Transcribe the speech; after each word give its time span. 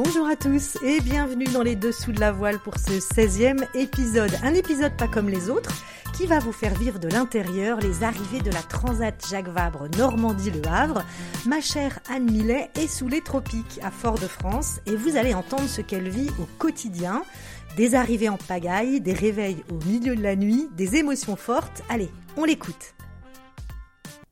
Bonjour 0.00 0.28
à 0.28 0.36
tous 0.36 0.78
et 0.84 1.00
bienvenue 1.00 1.46
dans 1.46 1.64
les 1.64 1.74
Dessous 1.74 2.12
de 2.12 2.20
la 2.20 2.30
Voile 2.30 2.60
pour 2.60 2.78
ce 2.78 3.00
16e 3.00 3.66
épisode. 3.74 4.30
Un 4.44 4.54
épisode 4.54 4.96
pas 4.96 5.08
comme 5.08 5.28
les 5.28 5.50
autres 5.50 5.72
qui 6.16 6.26
va 6.26 6.38
vous 6.38 6.52
faire 6.52 6.72
vivre 6.78 7.00
de 7.00 7.08
l'intérieur 7.08 7.80
les 7.80 8.04
arrivées 8.04 8.40
de 8.40 8.52
la 8.52 8.62
Transat 8.62 9.20
Jacques 9.28 9.48
Vabre 9.48 9.88
Normandie-Le 9.98 10.62
Havre. 10.68 11.02
Ma 11.46 11.60
chère 11.60 11.98
Anne 12.08 12.30
Millet 12.30 12.70
est 12.76 12.86
sous 12.86 13.08
les 13.08 13.22
tropiques 13.22 13.80
à 13.82 13.90
Fort-de-France 13.90 14.78
et 14.86 14.94
vous 14.94 15.16
allez 15.16 15.34
entendre 15.34 15.68
ce 15.68 15.80
qu'elle 15.80 16.08
vit 16.08 16.30
au 16.40 16.46
quotidien. 16.58 17.24
Des 17.76 17.96
arrivées 17.96 18.28
en 18.28 18.36
pagaille, 18.38 19.00
des 19.00 19.14
réveils 19.14 19.64
au 19.68 19.84
milieu 19.84 20.14
de 20.14 20.22
la 20.22 20.36
nuit, 20.36 20.68
des 20.76 20.94
émotions 20.94 21.34
fortes. 21.34 21.82
Allez, 21.88 22.08
on 22.36 22.44
l'écoute. 22.44 22.94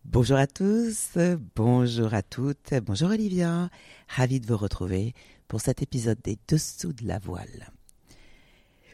Bonjour 0.04 0.36
à 0.36 0.46
tous, 0.46 1.18
bonjour 1.56 2.14
à 2.14 2.22
toutes, 2.22 2.72
bonjour 2.86 3.10
Olivia, 3.10 3.68
ravi 4.08 4.38
de 4.38 4.46
vous 4.46 4.56
retrouver 4.56 5.12
pour 5.48 5.60
cet 5.60 5.82
épisode 5.82 6.18
des 6.22 6.38
Dessous 6.48 6.92
de 6.92 7.06
la 7.06 7.18
voile. 7.18 7.72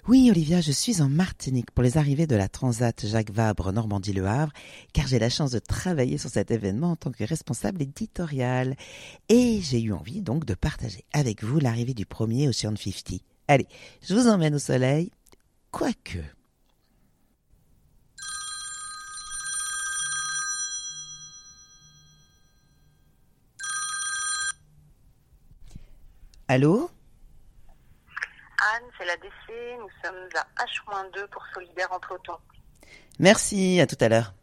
Oui, 0.09 0.29
Olivia, 0.31 0.61
je 0.61 0.73
suis 0.73 1.01
en 1.01 1.09
Martinique 1.09 1.71
pour 1.71 1.85
les 1.85 1.97
arrivées 1.97 2.27
de 2.27 2.35
la 2.35 2.49
Transat 2.49 3.07
Jacques 3.07 3.31
Vabre 3.31 3.71
Normandie-Le 3.71 4.27
Havre, 4.27 4.53
car 4.93 5.07
j'ai 5.07 5.21
la 5.21 5.31
chance 5.31 5.53
de 5.53 5.61
travailler 5.61 6.19
sur 6.19 6.29
cet 6.29 6.51
événement 6.51 6.91
en 6.91 6.97
tant 6.97 7.13
que 7.13 7.23
responsable 7.23 7.83
éditorial. 7.83 8.77
Et 9.29 9.61
j'ai 9.63 9.81
eu 9.81 9.93
envie 9.93 10.21
donc 10.21 10.45
de 10.45 10.55
partager 10.55 11.05
avec 11.13 11.45
vous 11.45 11.61
l'arrivée 11.61 11.95
du 11.95 12.05
premier 12.05 12.49
Ocean 12.49 12.75
50. 12.77 13.21
Allez, 13.47 13.69
je 14.03 14.15
vous 14.15 14.27
emmène 14.27 14.57
au 14.57 14.59
soleil, 14.59 15.13
quoique. 15.71 16.19
Allô 26.49 26.91
Anne, 28.75 28.85
c'est 28.99 29.05
la 29.05 29.17
DC. 29.17 29.79
Nous 29.79 29.89
sommes 30.05 30.29
à 30.35 30.65
H-2 30.65 31.27
pour 31.29 31.43
Solidaire 31.55 31.91
en 31.91 31.99
peloton. 31.99 32.35
Merci, 33.19 33.81
à 33.81 33.87
tout 33.87 33.97
à 34.01 34.09
l'heure. 34.09 34.35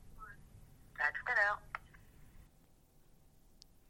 À 0.99 1.11
tout 1.11 1.31
à 1.31 1.35
l'heure. 1.35 1.61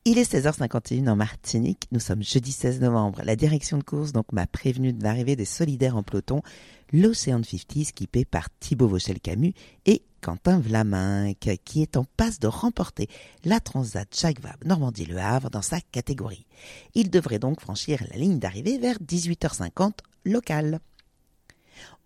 Il 0.05 0.17
est 0.17 0.31
16h51 0.31 1.09
en 1.09 1.15
Martinique. 1.15 1.87
Nous 1.91 1.99
sommes 1.99 2.23
jeudi 2.23 2.51
16 2.51 2.81
novembre. 2.81 3.21
La 3.23 3.35
direction 3.35 3.77
de 3.77 3.83
course 3.83 4.11
donc 4.11 4.31
m'a 4.31 4.47
prévenu 4.47 4.93
de 4.93 5.03
l'arrivée 5.03 5.35
des 5.35 5.45
solidaires 5.45 5.97
en 5.97 6.03
peloton, 6.03 6.41
l'Océan 6.93 7.41
50 7.43 7.85
skippé 7.85 8.25
par 8.25 8.49
Thibaut 8.59 8.87
Vauchel-Camus 8.87 9.53
et 9.85 10.03
Quentin 10.21 10.59
Vlaminck, 10.59 11.49
qui 11.63 11.81
est 11.81 11.97
en 11.97 12.05
passe 12.17 12.39
de 12.39 12.47
remporter 12.47 13.07
la 13.45 13.59
Transat 13.59 14.07
Jacques 14.15 14.41
Vabre 14.41 14.65
Normandie-Le 14.65 15.17
Havre 15.17 15.49
dans 15.49 15.61
sa 15.61 15.81
catégorie. 15.81 16.45
Il 16.93 17.09
devrait 17.09 17.39
donc 17.39 17.61
franchir 17.61 18.03
la 18.11 18.17
ligne 18.17 18.39
d'arrivée 18.39 18.77
vers 18.77 18.97
18h50 18.97 19.99
local. 20.25 20.79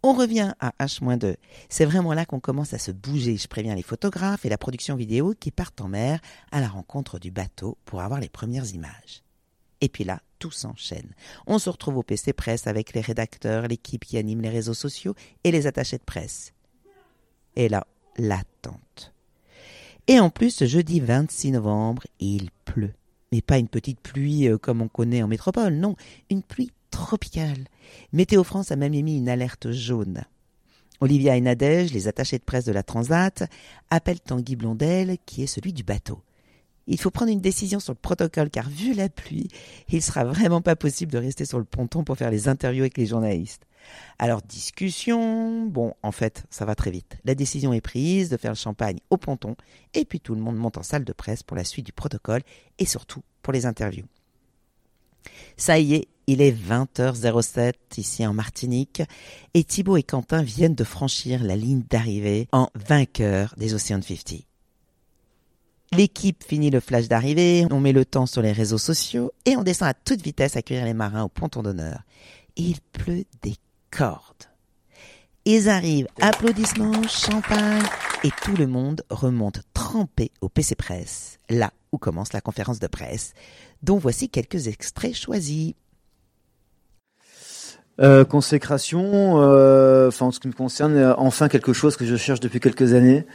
On 0.03 0.13
revient 0.13 0.53
à 0.59 0.73
H-2. 0.79 1.35
C'est 1.69 1.85
vraiment 1.85 2.13
là 2.13 2.25
qu'on 2.25 2.39
commence 2.39 2.73
à 2.73 2.77
se 2.77 2.91
bouger. 2.91 3.37
Je 3.37 3.47
préviens 3.47 3.75
les 3.75 3.83
photographes 3.83 4.45
et 4.45 4.49
la 4.49 4.57
production 4.57 4.95
vidéo 4.95 5.33
qui 5.39 5.51
partent 5.51 5.81
en 5.81 5.87
mer 5.87 6.19
à 6.51 6.59
la 6.59 6.67
rencontre 6.67 7.19
du 7.19 7.31
bateau 7.31 7.77
pour 7.85 8.01
avoir 8.01 8.19
les 8.19 8.29
premières 8.29 8.73
images. 8.73 9.23
Et 9.79 9.89
puis 9.89 10.03
là, 10.03 10.21
tout 10.39 10.51
s'enchaîne. 10.51 11.13
On 11.47 11.57
se 11.57 11.69
retrouve 11.69 11.97
au 11.97 12.03
PC 12.03 12.33
Presse 12.33 12.67
avec 12.67 12.93
les 12.93 13.01
rédacteurs, 13.01 13.67
l'équipe 13.67 14.03
qui 14.03 14.17
anime 14.17 14.41
les 14.41 14.49
réseaux 14.49 14.73
sociaux 14.73 15.15
et 15.45 15.51
les 15.51 15.67
attachés 15.67 15.97
de 15.97 16.03
presse. 16.03 16.53
Et 17.55 17.69
là, 17.69 17.87
l'attente. 18.17 19.13
Et 20.07 20.19
en 20.19 20.29
plus, 20.29 20.51
ce 20.51 20.65
jeudi 20.65 20.99
26 20.99 21.51
novembre, 21.51 22.03
il 22.19 22.49
pleut. 22.65 22.93
Mais 23.31 23.41
pas 23.41 23.57
une 23.57 23.67
petite 23.67 23.99
pluie 23.99 24.47
euh, 24.47 24.57
comme 24.57 24.81
on 24.81 24.87
connaît 24.87 25.23
en 25.23 25.27
métropole, 25.27 25.73
non, 25.73 25.95
une 26.29 26.43
pluie 26.43 26.71
tropicale. 26.91 27.67
Météo 28.11 28.43
France 28.43 28.71
a 28.71 28.75
même 28.75 28.93
émis 28.93 29.17
une 29.17 29.29
alerte 29.29 29.71
jaune. 29.71 30.23
Olivia 30.99 31.35
et 31.35 31.41
Nadège, 31.41 31.93
les 31.93 32.07
attachés 32.07 32.37
de 32.37 32.43
presse 32.43 32.65
de 32.65 32.71
la 32.71 32.83
Transat, 32.83 33.43
appellent 33.89 34.21
Tanguy 34.21 34.55
Blondel, 34.55 35.17
qui 35.25 35.43
est 35.43 35.47
celui 35.47 35.73
du 35.73 35.83
bateau. 35.83 36.21
Il 36.87 36.99
faut 36.99 37.11
prendre 37.11 37.31
une 37.31 37.41
décision 37.41 37.79
sur 37.79 37.93
le 37.93 37.99
protocole 37.99 38.49
car 38.49 38.69
vu 38.69 38.93
la 38.93 39.09
pluie, 39.09 39.47
il 39.89 40.01
sera 40.01 40.25
vraiment 40.25 40.61
pas 40.61 40.75
possible 40.75 41.11
de 41.11 41.17
rester 41.17 41.45
sur 41.45 41.57
le 41.57 41.63
ponton 41.65 42.03
pour 42.03 42.17
faire 42.17 42.31
les 42.31 42.47
interviews 42.47 42.83
avec 42.83 42.97
les 42.97 43.05
journalistes. 43.05 43.65
Alors 44.19 44.41
discussion, 44.41 45.65
bon 45.65 45.93
en 46.03 46.11
fait 46.11 46.45
ça 46.49 46.65
va 46.65 46.75
très 46.75 46.91
vite. 46.91 47.17
La 47.25 47.35
décision 47.35 47.73
est 47.73 47.81
prise 47.81 48.29
de 48.29 48.37
faire 48.37 48.51
le 48.51 48.57
champagne 48.57 48.99
au 49.09 49.17
ponton 49.17 49.55
et 49.93 50.05
puis 50.05 50.19
tout 50.19 50.35
le 50.35 50.41
monde 50.41 50.57
monte 50.57 50.77
en 50.77 50.83
salle 50.83 51.05
de 51.05 51.13
presse 51.13 51.43
pour 51.43 51.57
la 51.57 51.63
suite 51.63 51.85
du 51.85 51.93
protocole 51.93 52.41
et 52.79 52.85
surtout 52.85 53.23
pour 53.41 53.53
les 53.53 53.65
interviews. 53.65 54.05
Ça 55.55 55.79
y 55.79 55.95
est, 55.95 56.07
il 56.27 56.41
est 56.41 56.51
20h07 56.51 57.73
ici 57.97 58.25
en 58.25 58.33
Martinique 58.33 59.01
et 59.53 59.63
Thibaut 59.63 59.97
et 59.97 60.03
Quentin 60.03 60.41
viennent 60.41 60.75
de 60.75 60.83
franchir 60.83 61.43
la 61.43 61.55
ligne 61.55 61.83
d'arrivée 61.89 62.47
en 62.51 62.69
vainqueur 62.75 63.53
des 63.57 63.73
Ocean 63.73 64.01
50. 64.01 64.52
L'équipe 65.95 66.43
finit 66.43 66.71
le 66.71 66.79
flash 66.79 67.07
d'arrivée, 67.07 67.67
on 67.69 67.79
met 67.79 67.91
le 67.91 68.03
temps 68.03 68.25
sur 68.25 68.41
les 68.41 68.51
réseaux 68.51 68.79
sociaux 68.79 69.31
et 69.45 69.55
on 69.55 69.61
descend 69.61 69.89
à 69.89 69.93
toute 69.93 70.23
vitesse 70.23 70.57
accueillir 70.57 70.85
les 70.85 70.95
marins 70.95 71.23
au 71.23 71.29
ponton 71.29 71.61
d'honneur. 71.61 72.01
Il 72.55 72.81
pleut 72.93 73.25
des 73.43 73.55
cordes. 73.91 74.49
Ils 75.45 75.69
arrivent, 75.69 76.07
applaudissements, 76.19 77.03
champagne, 77.07 77.83
et 78.23 78.31
tout 78.43 78.55
le 78.55 78.65
monde 78.65 79.03
remonte 79.11 79.61
trempé 79.75 80.31
au 80.41 80.49
PC 80.49 80.73
Presse, 80.73 81.37
là 81.49 81.71
où 81.91 81.99
commence 81.99 82.33
la 82.33 82.41
conférence 82.41 82.79
de 82.79 82.87
presse, 82.87 83.33
dont 83.83 83.97
voici 83.97 84.29
quelques 84.29 84.67
extraits 84.67 85.13
choisis. 85.13 85.73
Euh, 88.01 88.25
consécration, 88.25 89.41
euh, 89.41 90.07
enfin 90.07 90.27
en 90.27 90.31
ce 90.31 90.39
qui 90.39 90.47
me 90.47 90.53
concerne, 90.53 90.95
euh, 90.95 91.13
enfin 91.17 91.49
quelque 91.49 91.73
chose 91.73 91.97
que 91.97 92.05
je 92.05 92.15
cherche 92.15 92.39
depuis 92.39 92.59
quelques 92.59 92.93
années. 92.93 93.27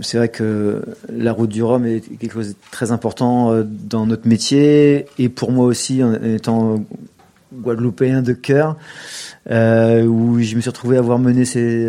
C'est 0.00 0.16
vrai 0.16 0.28
que 0.28 0.82
la 1.12 1.32
route 1.32 1.50
du 1.50 1.62
Rhum 1.62 1.84
est 1.84 2.00
quelque 2.18 2.32
chose 2.32 2.48
de 2.50 2.54
très 2.70 2.90
important 2.90 3.52
euh, 3.52 3.64
dans 3.64 4.06
notre 4.06 4.26
métier 4.26 5.06
et 5.18 5.28
pour 5.28 5.52
moi 5.52 5.66
aussi 5.66 6.02
en 6.02 6.14
étant 6.14 6.82
guadeloupéen 7.52 8.22
de 8.22 8.32
cœur, 8.32 8.76
euh, 9.50 10.04
où 10.06 10.40
je 10.40 10.56
me 10.56 10.60
suis 10.60 10.70
retrouvé 10.70 10.96
à 10.96 11.00
avoir 11.00 11.18
mené 11.18 11.44
ces, 11.44 11.84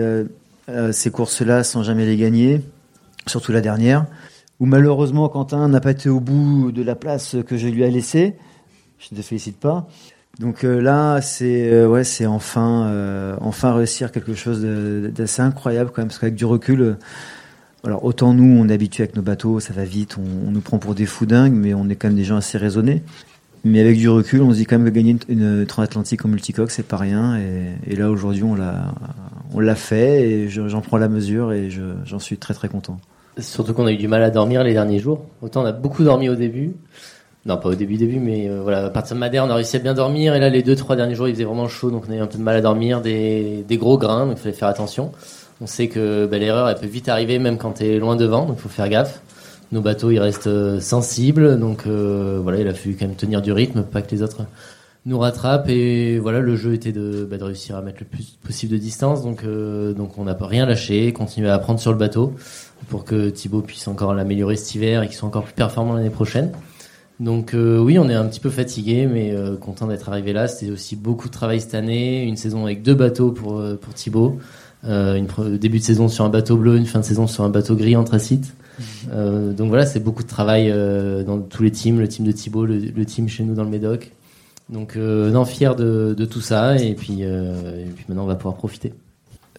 euh, 0.70 0.92
ces 0.92 1.10
courses-là 1.10 1.64
sans 1.64 1.84
jamais 1.84 2.06
les 2.06 2.18
gagner, 2.18 2.62
surtout 3.28 3.52
la 3.52 3.62
dernière, 3.62 4.06
où 4.60 4.66
malheureusement 4.66 5.28
Quentin 5.30 5.68
n'a 5.70 5.80
pas 5.80 5.92
été 5.92 6.10
au 6.10 6.20
bout 6.20 6.72
de 6.72 6.84
la 6.84 6.96
place 6.96 7.38
que 7.48 7.58
je 7.58 7.68
lui 7.68 7.84
ai 7.84 7.90
laissée. 7.90 8.36
Je 9.00 9.08
ne 9.14 9.18
te 9.18 9.26
félicite 9.26 9.60
pas. 9.60 9.88
Donc 10.40 10.64
là, 10.64 11.22
c'est 11.22 11.86
ouais, 11.86 12.04
c'est 12.04 12.26
enfin, 12.26 13.38
enfin 13.42 13.74
réussir 13.74 14.12
quelque 14.12 14.34
chose 14.34 14.62
d'assez 14.62 15.42
incroyable 15.42 15.92
quand 15.94 16.02
même, 16.02 16.08
parce 16.08 16.20
qu'avec 16.20 16.36
du 16.36 16.46
recul, 16.46 16.98
alors 17.86 18.04
autant 18.04 18.34
nous, 18.34 18.60
on 18.60 18.68
est 18.68 18.74
habitué 18.74 19.04
avec 19.04 19.16
nos 19.16 19.22
bateaux, 19.22 19.60
ça 19.60 19.74
va 19.74 19.84
vite, 19.84 20.18
on, 20.18 20.52
nous 20.52 20.62
prend 20.62 20.80
pour 20.80 20.96
des 20.96 21.06
fous 21.06 21.26
dingues, 21.26 21.54
mais 21.54 21.74
on 21.74 21.88
est 21.90 21.96
quand 21.96 22.08
même 22.08 22.18
des 22.18 22.24
gens 22.24 22.38
assez 22.38 22.58
raisonnés. 22.58 23.04
Mais 23.64 23.80
avec 23.80 23.98
du 23.98 24.10
recul, 24.10 24.42
on 24.42 24.52
se 24.52 24.58
dit 24.58 24.66
quand 24.66 24.78
même 24.78 24.88
que 24.88 24.94
gagner 24.94 25.18
une, 25.28 25.42
une 25.42 25.66
transatlantique 25.66 26.24
en 26.26 26.30
multicoque, 26.30 26.72
c'est 26.72 26.86
pas 26.86 26.98
rien. 26.98 27.40
Et, 27.88 27.96
là 27.96 28.12
aujourd'hui, 28.12 28.44
on 28.44 28.54
l'a, 28.54 28.94
on 29.54 29.60
l'a 29.60 29.76
fait, 29.76 30.22
et 30.22 30.50
j'en 30.50 30.82
prends 30.82 30.98
la 30.98 31.08
mesure, 31.08 31.52
et 31.52 31.70
j'en 32.06 32.20
suis 32.20 32.38
très 32.38 32.54
très 32.54 32.68
content. 32.68 33.00
Surtout 33.38 33.74
qu'on 33.74 33.88
a 33.88 33.92
eu 33.92 33.98
du 33.98 34.08
mal 34.08 34.24
à 34.24 34.30
dormir 34.30 34.64
les 34.64 34.74
derniers 34.74 35.00
jours. 35.00 35.26
Autant 35.42 35.64
on 35.64 35.66
a 35.66 35.72
beaucoup 35.72 36.04
dormi 36.04 36.30
au 36.30 36.36
début. 36.36 36.74
Non, 37.46 37.58
pas 37.58 37.70
au 37.70 37.76
début, 37.76 37.98
début, 37.98 38.20
mais 38.20 38.50
euh, 38.50 38.62
voilà, 38.64 38.86
à 38.86 38.90
partir 38.90 39.16
de 39.16 39.20
Madère, 39.20 39.46
on 39.46 39.50
a 39.52 39.56
réussi 39.56 39.76
à 39.76 39.80
bien 39.80 39.94
dormir. 39.94 40.34
Et 40.34 40.40
là, 40.40 40.50
les 40.50 40.64
deux, 40.64 40.76
trois 40.76 40.96
derniers 40.96 41.14
jours, 41.14 41.28
il 41.28 41.36
faisait 41.36 41.44
vraiment 41.44 41.68
chaud, 41.68 41.92
donc 41.92 42.06
on 42.10 42.12
a 42.12 42.16
eu 42.16 42.20
un 42.20 42.26
peu 42.26 42.40
de 42.40 42.44
mal 42.44 42.56
à 42.56 42.62
dormir, 42.62 43.02
des, 43.02 43.64
des 43.68 43.78
gros 43.78 44.00
grains, 44.00 44.26
donc 44.26 44.38
il 44.38 44.42
fallait 44.42 44.56
faire 44.56 44.68
attention. 44.68 45.12
On 45.62 45.68
sait 45.68 45.88
que 45.88 46.26
bah, 46.26 46.38
l'erreur, 46.38 46.68
elle 46.70 46.76
peut 46.76 46.88
vite 46.88 47.10
arriver, 47.10 47.40
même 47.40 47.58
quand 47.58 47.72
t'es 47.72 47.98
loin 47.98 48.16
devant, 48.16 48.46
donc 48.46 48.58
il 48.60 48.62
faut 48.62 48.70
faire 48.70 48.90
gaffe. 48.90 49.22
Nos 49.72 49.82
bateaux, 49.82 50.12
ils 50.12 50.20
restent 50.20 50.48
euh, 50.48 50.80
sensibles, 50.80 51.60
donc 51.60 51.88
euh, 51.88 52.40
voilà, 52.42 52.60
il 52.60 52.68
a 52.68 52.74
fallu 52.74 52.96
quand 53.00 53.08
même 53.08 53.16
tenir 53.16 53.42
du 53.42 53.52
rythme, 53.52 53.84
pas 53.84 54.02
que 54.02 54.12
les 54.12 54.22
autres 54.22 54.46
nous 55.06 55.20
rattrapent. 55.20 55.70
Et 55.70 56.20
voilà, 56.20 56.40
le 56.40 56.56
jeu 56.56 56.74
était 56.74 56.92
de, 56.92 57.28
bah, 57.30 57.38
réussir 57.40 57.76
à 57.76 57.82
mettre 57.82 58.00
le 58.02 58.06
plus 58.06 58.38
possible 58.44 58.74
de 58.74 58.78
distance, 58.78 59.24
donc 59.24 59.44
euh, 59.44 59.94
donc 59.94 60.18
on 60.18 60.24
n'a 60.24 60.36
pas 60.36 60.48
rien 60.48 60.66
lâché, 60.66 61.14
continuer 61.14 61.50
à 61.50 61.56
apprendre 61.56 61.80
sur 61.80 61.92
le 61.92 61.98
bateau 61.98 62.34
pour 62.90 63.06
que 63.06 63.30
Thibaut 63.30 63.62
puisse 63.62 63.88
encore 63.88 64.14
l'améliorer 64.14 64.56
cet 64.56 64.76
hiver 64.76 65.04
et 65.04 65.08
qu'il 65.08 65.16
soit 65.16 65.28
encore 65.28 65.44
plus 65.44 65.54
performant 65.54 65.94
l'année 65.94 66.10
prochaine. 66.10 66.52
Donc 67.20 67.54
euh, 67.54 67.80
oui, 67.80 67.98
on 67.98 68.10
est 68.10 68.14
un 68.14 68.26
petit 68.26 68.42
peu 68.42 68.50
fatigué, 68.50 69.08
mais 69.08 69.34
content 69.62 69.88
d'être 69.88 70.10
arrivé 70.10 70.34
là. 70.34 70.48
C'était 70.48 70.72
aussi 70.72 70.96
beaucoup 70.96 71.28
de 71.28 71.34
travail 71.34 71.62
cette 71.62 71.76
année, 71.76 72.24
une 72.24 72.36
saison 72.36 72.66
avec 72.66 72.82
deux 72.82 72.96
bateaux 72.96 73.32
pour 73.32 73.60
euh, 73.60 73.76
pour 73.76 73.94
Thibaut, 73.94 74.40
euh, 74.88 75.16
une 75.16 75.58
début 75.58 75.80
de 75.80 75.84
saison 75.84 76.08
sur 76.08 76.26
un 76.26 76.30
bateau 76.30 76.58
bleu, 76.58 76.78
une 76.78 76.86
fin 76.86 77.00
de 77.00 77.06
saison 77.06 77.28
sur 77.28 77.44
un 77.44 77.50
bateau 77.50 77.76
gris 77.76 77.96
anthracite. 77.96 78.54
Euh, 79.12 79.54
donc 79.54 79.70
voilà, 79.70 79.86
c'est 79.86 80.00
beaucoup 80.00 80.24
de 80.24 80.28
travail 80.28 80.74
dans 81.26 81.40
tous 81.40 81.64
les 81.64 81.72
teams, 81.72 82.00
le 82.00 82.08
team 82.08 82.26
de 82.26 82.32
Thibaut, 82.32 82.66
le, 82.66 82.78
le 82.78 83.06
team 83.06 83.28
chez 83.28 83.44
nous 83.44 83.56
dans 83.56 83.64
le 83.64 83.70
Médoc. 83.70 84.12
Donc 84.70 84.96
non, 84.96 85.46
fier 85.46 85.76
de, 85.76 86.16
de, 86.18 86.26
tout 86.26 86.42
ça, 86.42 86.76
et 86.78 86.96
puis 86.96 87.22
et 87.22 87.92
puis 87.96 88.06
maintenant 88.08 88.24
on 88.24 88.28
va 88.28 88.36
pouvoir 88.36 88.56
profiter. 88.56 88.94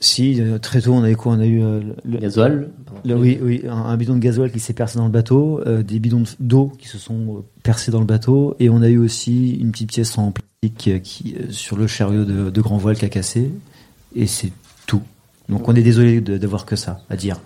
Si, 0.00 0.42
très 0.60 0.82
tôt, 0.82 0.92
on 0.92 1.02
a 1.02 1.10
eu 1.10 1.16
quoi 1.16 1.32
On 1.32 1.40
a 1.40 1.46
eu 1.46 1.62
euh, 1.62 1.80
le 2.04 2.18
gasoil. 2.18 2.68
Le, 3.04 3.14
oui, 3.14 3.38
oui, 3.40 3.62
un, 3.66 3.76
un, 3.76 3.96
bidon 3.96 4.14
de 4.14 4.20
gasoil 4.20 4.50
qui 4.50 4.60
s'est 4.60 4.74
percé 4.74 4.98
dans 4.98 5.06
le 5.06 5.10
bateau, 5.10 5.60
euh, 5.66 5.82
des 5.82 5.98
bidons 6.00 6.24
d'eau 6.38 6.70
qui 6.78 6.86
se 6.88 6.98
sont 6.98 7.44
percés 7.62 7.90
dans 7.90 8.00
le 8.00 8.06
bateau, 8.06 8.56
et 8.60 8.68
on 8.68 8.82
a 8.82 8.88
eu 8.88 8.98
aussi 8.98 9.56
une 9.56 9.70
petite 9.72 9.88
pièce 9.90 10.18
en 10.18 10.32
plastique 10.32 10.76
qui, 10.76 11.00
qui, 11.00 11.36
sur 11.50 11.78
le 11.78 11.86
chariot 11.86 12.24
de, 12.24 12.50
de 12.50 12.60
grand 12.60 12.76
voile 12.76 12.96
qui 12.96 13.04
a 13.06 13.08
cassé, 13.08 13.50
et 14.14 14.26
c'est. 14.26 14.52
Donc 15.48 15.68
on 15.68 15.74
est 15.74 15.82
désolé 15.82 16.20
d'avoir 16.20 16.64
que 16.66 16.76
ça 16.76 17.00
à 17.10 17.16
dire. 17.16 17.40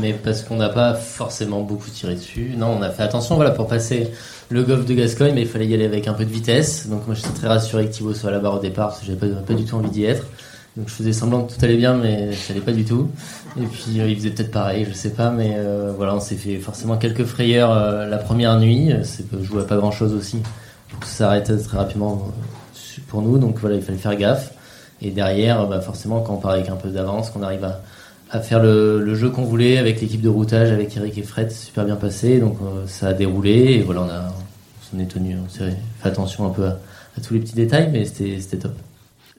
Mais 0.00 0.14
parce 0.14 0.42
qu'on 0.42 0.56
n'a 0.56 0.68
pas 0.68 0.94
forcément 0.94 1.60
beaucoup 1.60 1.90
tiré 1.90 2.14
dessus. 2.14 2.52
Non, 2.56 2.76
on 2.78 2.82
a 2.82 2.90
fait 2.90 3.02
attention 3.02 3.36
voilà, 3.36 3.50
pour 3.50 3.66
passer 3.66 4.08
le 4.48 4.62
golf 4.62 4.86
de 4.86 4.94
Gascogne, 4.94 5.34
mais 5.34 5.42
il 5.42 5.48
fallait 5.48 5.66
y 5.66 5.74
aller 5.74 5.84
avec 5.84 6.08
un 6.08 6.14
peu 6.14 6.24
de 6.24 6.30
vitesse. 6.30 6.88
Donc 6.88 7.06
moi 7.06 7.14
j'étais 7.14 7.30
très 7.30 7.48
rassuré 7.48 7.86
que 7.86 7.92
Thibaut 7.92 8.14
soit 8.14 8.30
à 8.30 8.32
la 8.32 8.38
barre 8.38 8.54
au 8.54 8.60
départ, 8.60 8.88
parce 8.88 9.00
que 9.00 9.06
j'avais 9.06 9.18
pas, 9.18 9.42
pas 9.42 9.54
du 9.54 9.64
tout 9.64 9.76
envie 9.76 9.90
d'y 9.90 10.04
être. 10.04 10.26
Donc 10.76 10.88
je 10.88 10.94
faisais 10.94 11.12
semblant 11.12 11.42
que 11.44 11.52
tout 11.52 11.62
allait 11.62 11.76
bien, 11.76 11.94
mais 11.94 12.32
ça 12.32 12.52
allait 12.52 12.62
pas 12.62 12.72
du 12.72 12.84
tout. 12.84 13.10
Et 13.60 13.66
puis 13.66 14.00
euh, 14.00 14.08
il 14.08 14.16
faisait 14.16 14.30
peut-être 14.30 14.50
pareil, 14.50 14.86
je 14.88 14.94
sais 14.94 15.10
pas, 15.10 15.30
mais 15.30 15.54
euh, 15.56 15.92
voilà, 15.94 16.14
on 16.14 16.20
s'est 16.20 16.36
fait 16.36 16.56
forcément 16.56 16.96
quelques 16.96 17.24
frayeurs 17.24 17.72
euh, 17.72 18.06
la 18.06 18.16
première 18.16 18.58
nuit. 18.58 18.90
C'est 19.02 19.24
je 19.30 19.44
jouais 19.44 19.66
pas 19.66 19.76
grand 19.76 19.90
chose 19.90 20.14
aussi 20.14 20.38
que 21.00 21.06
ça 21.06 21.12
s'arrête 21.12 21.52
très 21.64 21.76
rapidement 21.76 22.28
pour 23.08 23.20
nous. 23.20 23.38
Donc 23.38 23.58
voilà, 23.58 23.76
il 23.76 23.82
fallait 23.82 23.98
faire 23.98 24.16
gaffe. 24.16 24.52
Et 25.02 25.10
derrière, 25.10 25.66
bah, 25.66 25.80
forcément, 25.80 26.20
quand 26.20 26.34
on 26.34 26.38
part 26.38 26.52
avec 26.52 26.68
un 26.68 26.76
peu 26.76 26.88
d'avance, 26.88 27.30
qu'on 27.30 27.42
arrive 27.42 27.64
à, 27.64 27.82
à 28.30 28.40
faire 28.40 28.62
le, 28.62 29.00
le 29.00 29.14
jeu 29.14 29.28
qu'on 29.30 29.44
voulait 29.44 29.76
avec 29.76 30.00
l'équipe 30.00 30.22
de 30.22 30.28
routage, 30.28 30.70
avec 30.70 30.96
Eric 30.96 31.18
et 31.18 31.22
Fred, 31.22 31.50
super 31.50 31.84
bien 31.84 31.96
passé. 31.96 32.38
Donc 32.38 32.58
ça 32.86 33.08
a 33.08 33.12
déroulé 33.12 33.50
et 33.50 33.82
voilà, 33.82 34.02
on 34.02 34.08
a, 34.08 34.28
on 34.28 34.96
s'en 34.96 35.02
est 35.02 35.06
tenu, 35.06 35.36
on 35.44 35.48
s'est 35.50 35.76
fait 36.00 36.08
attention 36.08 36.46
un 36.46 36.50
peu 36.50 36.66
à, 36.66 36.78
à 37.18 37.20
tous 37.20 37.34
les 37.34 37.40
petits 37.40 37.54
détails, 37.54 37.90
mais 37.92 38.04
c'était 38.04 38.58
top. 38.58 38.72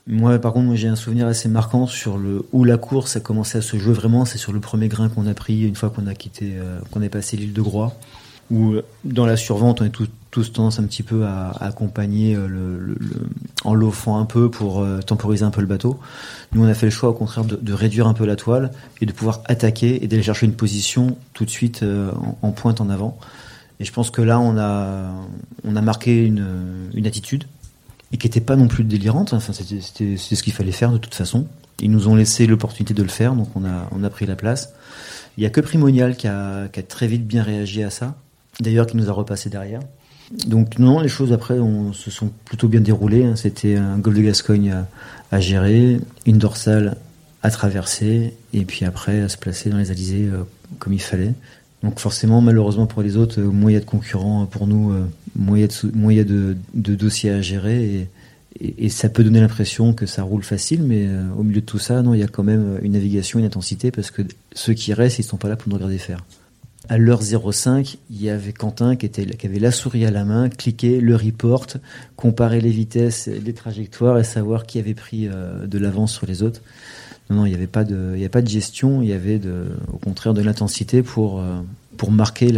Moi, 0.06 0.38
par 0.38 0.52
contre, 0.52 0.76
j'ai 0.76 0.90
un 0.90 0.98
souvenir 0.98 1.28
assez 1.28 1.48
marquant 1.48 1.88
sur 1.88 2.18
le 2.18 2.46
où 2.52 2.66
la 2.66 2.76
course 2.78 3.16
a 3.16 3.22
commencé 3.22 3.58
à 3.58 3.62
se 3.62 3.78
jouer 3.78 3.94
vraiment. 3.94 4.26
C'est 4.26 4.38
sur 4.38 4.52
le 4.52 4.60
premier 4.60 4.90
grain 4.90 5.08
qu'on 5.08 5.28
a 5.28 5.34
pris 5.34 5.62
une 5.62 5.76
fois 5.76 5.90
qu'on 5.90 6.08
a 6.08 6.14
quitté, 6.14 6.56
euh, 6.58 6.80
qu'on 6.92 7.02
est 7.02 7.10
passé 7.10 7.38
l'île 7.38 7.54
de 7.54 7.62
Groix. 7.62 7.94
Où 8.52 8.76
dans 9.04 9.26
la 9.26 9.38
survente, 9.38 9.82
on 9.82 9.86
est 9.86 9.90
tous, 9.90 10.10
tous 10.30 10.52
tendance 10.52 10.80
un 10.80 10.84
petit 10.84 11.04
peu 11.04 11.26
à, 11.26 11.52
accompagner 11.62 12.36
euh, 12.36 12.48
le, 12.48 12.96
en 13.64 13.74
l'offrant 13.74 14.20
un 14.20 14.26
peu 14.26 14.50
pour 14.50 14.82
euh, 14.82 15.00
temporiser 15.00 15.46
un 15.46 15.52
peu 15.52 15.62
le 15.62 15.68
bateau. 15.68 16.00
Nous, 16.52 16.64
on 16.64 16.68
a 16.68 16.74
fait 16.74 16.88
le 16.88 16.92
choix, 16.92 17.10
au 17.10 17.14
contraire, 17.14 17.46
de, 17.46 17.74
réduire 17.74 18.08
un 18.08 18.14
peu 18.14 18.26
la 18.26 18.36
toile 18.36 18.72
et 19.02 19.06
de 19.06 19.12
pouvoir 19.12 19.42
attaquer 19.46 20.04
et 20.04 20.08
d'aller 20.08 20.24
chercher 20.24 20.46
une 20.46 20.54
position 20.54 21.18
tout 21.34 21.46
de 21.46 21.50
suite 21.50 21.84
euh, 21.84 22.12
en, 22.42 22.52
pointe 22.52 22.82
en 22.82 22.90
avant. 22.90 23.18
Et 23.80 23.86
je 23.86 23.92
pense 23.92 24.12
que 24.12 24.22
là, 24.22 24.40
on 24.40 24.58
a, 24.58 25.12
on 25.64 25.76
a 25.76 25.82
marqué 25.82 26.24
une, 26.24 26.90
une 26.94 27.08
attitude 27.08 27.46
et 28.12 28.18
qui 28.18 28.28
n'était 28.28 28.42
pas 28.42 28.56
non 28.56 28.68
plus 28.68 28.84
délirante. 28.84 29.34
Enfin, 29.34 29.54
c'était 29.54 30.18
ce 30.18 30.44
qu'il 30.44 30.54
fallait 30.54 30.72
faire 30.72 30.92
de 30.92 30.98
toute 30.98 31.16
façon. 31.16 31.48
Ils 31.82 31.92
nous 31.92 32.08
ont 32.08 32.16
laissé 32.16 32.46
l'opportunité 32.48 32.94
de 32.94 33.04
le 33.04 33.10
faire, 33.10 33.34
donc 33.34 33.50
on 33.56 33.66
a, 33.66 33.90
on 33.92 34.04
a 34.04 34.10
pris 34.10 34.26
la 34.26 34.36
place. 34.36 34.74
Il 35.38 35.42
n'y 35.42 35.48
a 35.48 35.50
que 35.50 35.62
Primonial 35.62 36.16
qui 36.16 36.28
a, 36.28 36.68
qui 36.68 36.80
a 36.80 36.84
très 36.84 37.08
vite 37.08 37.26
bien 37.26 37.44
réagi 37.44 37.84
à 37.84 37.90
ça, 37.90 38.16
d'ailleurs 38.60 38.88
qui 38.88 38.98
nous 38.98 39.10
a 39.10 39.14
repassé 39.14 39.50
derrière. 39.50 39.82
Donc 40.48 40.80
non, 40.80 41.00
les 41.00 41.10
choses 41.10 41.34
après 41.34 41.60
on, 41.60 41.94
se 41.94 42.10
sont 42.10 42.32
plutôt 42.46 42.68
bien 42.68 42.82
déroulées. 42.82 43.26
Hein. 43.26 43.36
C'était 43.36 43.76
un 43.76 43.98
golf 43.98 44.18
de 44.18 44.24
Gascogne 44.24 44.72
à, 44.72 44.88
à, 45.32 45.40
gérer, 45.40 46.00
une 46.26 46.38
dorsale 46.38 46.98
à 47.44 47.52
traverser, 47.52 48.34
et 48.54 48.66
puis 48.66 48.86
après 48.86 49.22
à 49.22 49.30
se 49.30 49.38
placer 49.38 49.70
dans 49.70 49.78
les 49.78 49.92
alizés 49.92 50.30
euh, 50.32 50.44
comme 50.80 50.94
il 50.94 51.02
fallait. 51.02 51.34
Donc 51.84 52.00
forcément, 52.00 52.40
malheureusement 52.42 52.88
pour 52.88 53.02
les 53.02 53.18
autres, 53.18 53.42
euh, 53.42 53.52
moins 53.52 53.70
il 53.70 53.74
y 53.74 53.78
a 53.78 53.82
de 53.82 53.86
concurrents 53.86 54.46
pour 54.46 54.68
nous, 54.68 54.94
euh, 54.94 55.06
moins 55.36 55.58
il 55.58 55.62
y 56.16 56.20
a 56.20 56.24
de, 56.24 56.56
moins 56.74 56.96
dossiers 56.96 57.30
à 57.30 57.42
gérer 57.42 58.08
et, 58.60 58.90
ça 58.90 59.10
peut 59.10 59.24
donner 59.24 59.42
l'impression 59.42 59.94
que 59.94 60.06
ça 60.06 60.22
roule 60.22 60.44
facile, 60.44 60.84
mais 60.84 61.08
euh, 61.08 61.24
au 61.38 61.44
milieu 61.44 61.60
de 61.60 61.66
tout 61.66 61.80
ça, 61.80 62.02
non, 62.04 62.14
il 62.14 62.20
y 62.20 62.24
a 62.24 62.28
quand 62.28 62.44
même 62.44 62.78
une 62.84 62.92
navigation, 62.94 63.40
une 63.40 63.46
intensité 63.46 63.90
parce 63.90 64.12
que 64.12 64.22
ceux 64.54 64.74
qui 64.74 64.94
restent, 64.94 65.20
ils 65.20 65.24
sont 65.24 65.38
pas 65.38 65.50
là 65.50 65.56
pour 65.56 65.70
nous 65.70 65.76
regarder 65.76 65.98
faire. 65.98 66.24
À 66.90 66.98
l'heure 66.98 67.22
05, 67.22 67.98
il 68.10 68.22
y 68.22 68.30
avait 68.30 68.52
Quentin 68.52 68.96
qui, 68.96 69.10
avait 69.46 69.60
la 69.60 69.72
souris 69.72 70.06
à 70.06 70.12
la 70.12 70.26
main, 70.26 70.50
cliquer 70.50 71.00
le 71.00 71.16
report, 71.16 71.68
comparer 72.18 72.60
les 72.60 72.72
vitesses, 72.72 73.28
les 73.28 73.54
trajectoires 73.54 74.20
et 74.20 74.24
savoir 74.24 74.66
qui 74.66 74.80
avait 74.80 74.94
pris 74.94 75.28
de 75.30 75.78
l'avance 75.78 76.12
sur 76.14 76.26
les 76.28 76.44
autres. 76.44 76.62
Non, 77.30 77.38
non, 77.38 77.46
il 77.46 77.50
n'y 77.50 77.56
avait 77.56 77.68
pas 77.68 77.86
de, 77.86 78.48
gestion, 78.48 79.02
il 79.02 79.08
y 79.08 79.14
avait 79.14 79.40
au 79.94 79.98
contraire 79.98 80.34
de 80.34 80.42
l'intensité 80.42 81.04
pour 81.04 81.42
pour 81.96 82.12
marquer 82.12 82.52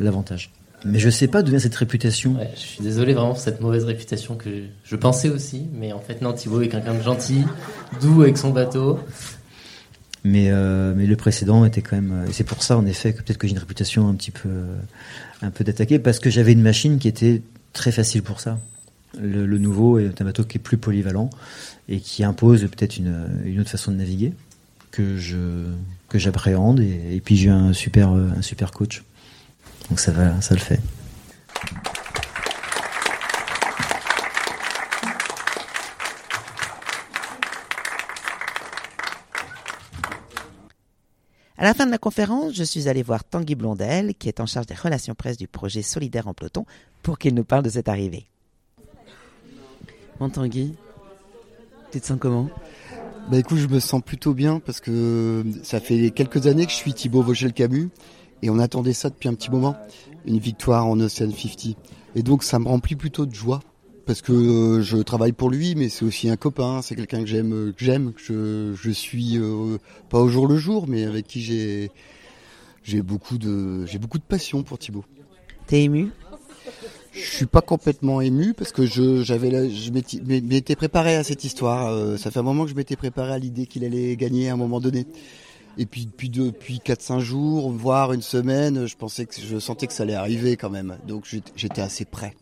l'avantage. 0.00 0.50
La, 0.84 0.90
mais 0.90 0.98
je 0.98 1.08
sais 1.08 1.28
pas 1.28 1.42
d'où 1.42 1.50
vient 1.50 1.58
cette 1.58 1.74
réputation. 1.74 2.36
Je 2.54 2.60
suis 2.60 2.82
désolé 2.82 3.14
vraiment 3.14 3.30
pour 3.30 3.40
cette 3.40 3.60
mauvaise 3.60 3.84
réputation 3.84 4.36
que 4.36 4.50
je 4.84 4.96
pensais 4.96 5.30
aussi, 5.30 5.66
mais 5.72 5.92
en 5.92 6.00
fait 6.00 6.20
non, 6.20 6.32
Thibaut 6.32 6.60
est 6.60 6.68
quelqu'un 6.68 6.94
de 6.94 7.02
gentil, 7.02 7.44
doux 8.02 8.22
avec 8.22 8.36
son 8.36 8.50
bateau. 8.50 8.98
Mais 10.24 10.50
euh, 10.50 10.94
mais 10.96 11.06
le 11.06 11.16
précédent 11.16 11.66
était 11.66 11.82
quand 11.82 11.96
même, 11.96 12.24
et 12.28 12.32
c'est 12.32 12.44
pour 12.44 12.62
ça 12.62 12.78
en 12.78 12.86
effet 12.86 13.12
que 13.12 13.18
peut-être 13.18 13.36
que 13.36 13.46
j'ai 13.46 13.52
une 13.52 13.58
réputation 13.58 14.08
un 14.08 14.14
petit 14.14 14.30
peu 14.30 14.48
un 15.42 15.50
peu 15.50 15.64
d'attaquer 15.64 15.98
parce 15.98 16.18
que 16.18 16.30
j'avais 16.30 16.52
une 16.52 16.62
machine 16.62 16.98
qui 16.98 17.08
était 17.08 17.42
très 17.74 17.92
facile 17.92 18.22
pour 18.22 18.40
ça. 18.40 18.58
Le, 19.20 19.46
le, 19.46 19.58
nouveau 19.58 19.98
est 19.98 20.20
un 20.20 20.24
bateau 20.24 20.42
qui 20.42 20.58
est 20.58 20.60
plus 20.60 20.78
polyvalent 20.78 21.30
et 21.88 22.00
qui 22.00 22.24
impose 22.24 22.62
peut-être 22.62 22.96
une, 22.96 23.28
une 23.44 23.60
autre 23.60 23.70
façon 23.70 23.92
de 23.92 23.96
naviguer 23.96 24.32
que 24.90 25.18
je 25.18 25.66
que 26.08 26.18
j'appréhende. 26.18 26.80
Et, 26.80 27.16
et, 27.16 27.20
puis 27.20 27.36
j'ai 27.36 27.50
un 27.50 27.74
super 27.74 28.08
un 28.08 28.42
super 28.42 28.72
coach. 28.72 29.04
Donc 29.90 30.00
ça 30.00 30.10
va 30.10 30.40
ça 30.40 30.54
le 30.54 30.60
fait 30.60 30.80
À 41.64 41.68
la 41.68 41.72
fin 41.72 41.86
de 41.86 41.90
la 41.90 41.96
conférence, 41.96 42.52
je 42.52 42.62
suis 42.62 42.90
allé 42.90 43.02
voir 43.02 43.24
Tanguy 43.24 43.54
Blondel, 43.54 44.14
qui 44.16 44.28
est 44.28 44.38
en 44.38 44.44
charge 44.44 44.66
des 44.66 44.74
relations 44.74 45.14
presse 45.14 45.38
du 45.38 45.48
projet 45.48 45.80
Solidaire 45.80 46.28
en 46.28 46.34
peloton, 46.34 46.66
pour 47.02 47.18
qu'il 47.18 47.32
nous 47.32 47.42
parle 47.42 47.62
de 47.62 47.70
cette 47.70 47.88
arrivée. 47.88 48.26
Bon 50.20 50.28
Tanguy, 50.28 50.74
tu 51.90 52.02
te 52.02 52.06
sens 52.06 52.18
comment? 52.20 52.50
Bah 53.30 53.38
écoute, 53.38 53.56
je 53.56 53.66
me 53.66 53.80
sens 53.80 54.02
plutôt 54.02 54.34
bien 54.34 54.60
parce 54.60 54.80
que 54.80 55.42
ça 55.62 55.80
fait 55.80 56.10
quelques 56.10 56.46
années 56.48 56.66
que 56.66 56.70
je 56.70 56.76
suis 56.76 56.92
Thibaut 56.92 57.22
Vogel-Camus 57.22 57.88
et 58.42 58.50
on 58.50 58.58
attendait 58.58 58.92
ça 58.92 59.08
depuis 59.08 59.30
un 59.30 59.34
petit 59.34 59.50
moment, 59.50 59.74
une 60.26 60.38
victoire 60.38 60.86
en 60.86 61.00
Ocean 61.00 61.30
50. 61.30 61.78
Et 62.14 62.22
donc 62.22 62.42
ça 62.42 62.58
me 62.58 62.68
remplit 62.68 62.94
plutôt 62.94 63.24
de 63.24 63.34
joie 63.34 63.60
parce 64.06 64.22
que 64.22 64.32
euh, 64.32 64.82
je 64.82 64.98
travaille 64.98 65.32
pour 65.32 65.50
lui, 65.50 65.74
mais 65.74 65.88
c'est 65.88 66.04
aussi 66.04 66.28
un 66.28 66.36
copain, 66.36 66.82
c'est 66.82 66.94
quelqu'un 66.94 67.20
que 67.20 67.26
j'aime, 67.26 67.72
que 67.76 67.84
j'aime, 67.84 68.12
que 68.12 68.20
je, 68.20 68.74
je 68.74 68.90
suis 68.90 69.38
euh, 69.38 69.78
pas 70.10 70.20
au 70.20 70.28
jour 70.28 70.46
le 70.46 70.56
jour, 70.56 70.86
mais 70.88 71.04
avec 71.04 71.26
qui 71.26 71.40
j'ai 71.42 71.90
j'ai 72.82 73.02
beaucoup 73.02 73.38
de 73.38 73.86
j'ai 73.86 73.98
beaucoup 73.98 74.18
de 74.18 74.24
passion 74.24 74.62
pour 74.62 74.78
Thibaut. 74.78 75.04
T'es 75.66 75.82
ému? 75.82 76.10
Je 77.12 77.20
suis 77.20 77.46
pas 77.46 77.60
complètement 77.60 78.20
ému 78.20 78.54
parce 78.54 78.72
que 78.72 78.86
je 78.86 79.22
j'avais 79.22 79.70
je 79.70 79.90
m'étais 79.92 80.76
préparé 80.76 81.16
à 81.16 81.24
cette 81.24 81.44
histoire. 81.44 81.88
Euh, 81.88 82.16
ça 82.16 82.30
fait 82.30 82.40
un 82.40 82.42
moment 82.42 82.64
que 82.64 82.70
je 82.70 82.76
m'étais 82.76 82.96
préparé 82.96 83.32
à 83.32 83.38
l'idée 83.38 83.66
qu'il 83.66 83.84
allait 83.84 84.16
gagner 84.16 84.48
à 84.50 84.54
un 84.54 84.56
moment 84.56 84.80
donné. 84.80 85.06
Et 85.78 85.86
puis 85.86 86.06
depuis 86.06 86.28
depuis 86.28 86.80
quatre 86.80 87.02
cinq 87.02 87.20
jours, 87.20 87.70
voire 87.70 88.12
une 88.12 88.22
semaine, 88.22 88.86
je 88.86 88.96
pensais 88.96 89.26
que 89.26 89.34
je 89.40 89.58
sentais 89.58 89.86
que 89.86 89.92
ça 89.92 90.02
allait 90.02 90.14
arriver 90.14 90.56
quand 90.56 90.70
même. 90.70 90.98
Donc 91.06 91.24
j'étais 91.56 91.82
assez 91.82 92.04
prêt. 92.04 92.34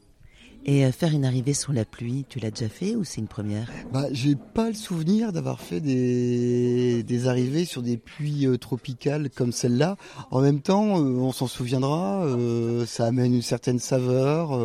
Et 0.65 0.85
euh, 0.85 0.93
faire 0.93 1.13
une 1.13 1.25
arrivée 1.25 1.55
sous 1.55 1.73
la 1.73 1.85
pluie, 1.85 2.25
tu 2.29 2.39
l'as 2.39 2.53
déjà 2.53 2.69
fait 2.69 2.95
ou 2.95 3.03
c'est 3.03 3.21
une 3.21 3.27
première? 3.27 3.69
Bah, 3.93 4.07
j'ai 4.13 4.37
pas 4.37 4.69
le 4.69 4.75
souvenir 4.75 5.33
d'avoir 5.33 5.61
fait 5.61 5.81
des, 5.81 7.03
des 7.03 7.27
arrivées 7.27 7.65
sur 7.65 7.83
des 7.83 7.97
pluies 7.97 8.47
euh, 8.47 8.59
tropicales 8.59 9.29
comme 9.29 9.51
celle-là. 9.51 9.97
En 10.31 10.41
même 10.41 10.61
temps, 10.61 11.01
euh, 11.01 11.17
on 11.17 11.33
s'en 11.33 11.49
souviendra, 11.49 12.25
euh, 12.25 12.87
ça 12.87 13.07
amène 13.07 13.35
une 13.35 13.43
certaine 13.43 13.81
saveur. 13.81 14.59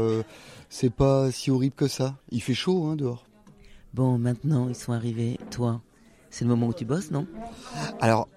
C'est 0.69 0.93
pas 0.93 1.31
si 1.31 1.49
horrible 1.49 1.75
que 1.75 1.87
ça. 1.87 2.15
Il 2.29 2.43
fait 2.43 2.53
chaud 2.53 2.85
hein, 2.85 2.95
dehors. 2.95 3.25
Bon, 3.93 4.19
maintenant 4.19 4.67
ils 4.69 4.75
sont 4.75 4.91
arrivés. 4.91 5.39
Toi, 5.49 5.81
c'est 6.29 6.45
le 6.45 6.49
moment 6.49 6.67
où 6.67 6.73
tu 6.73 6.85
bosses, 6.85 7.09
non? 7.09 7.25
Alors, 7.99 8.27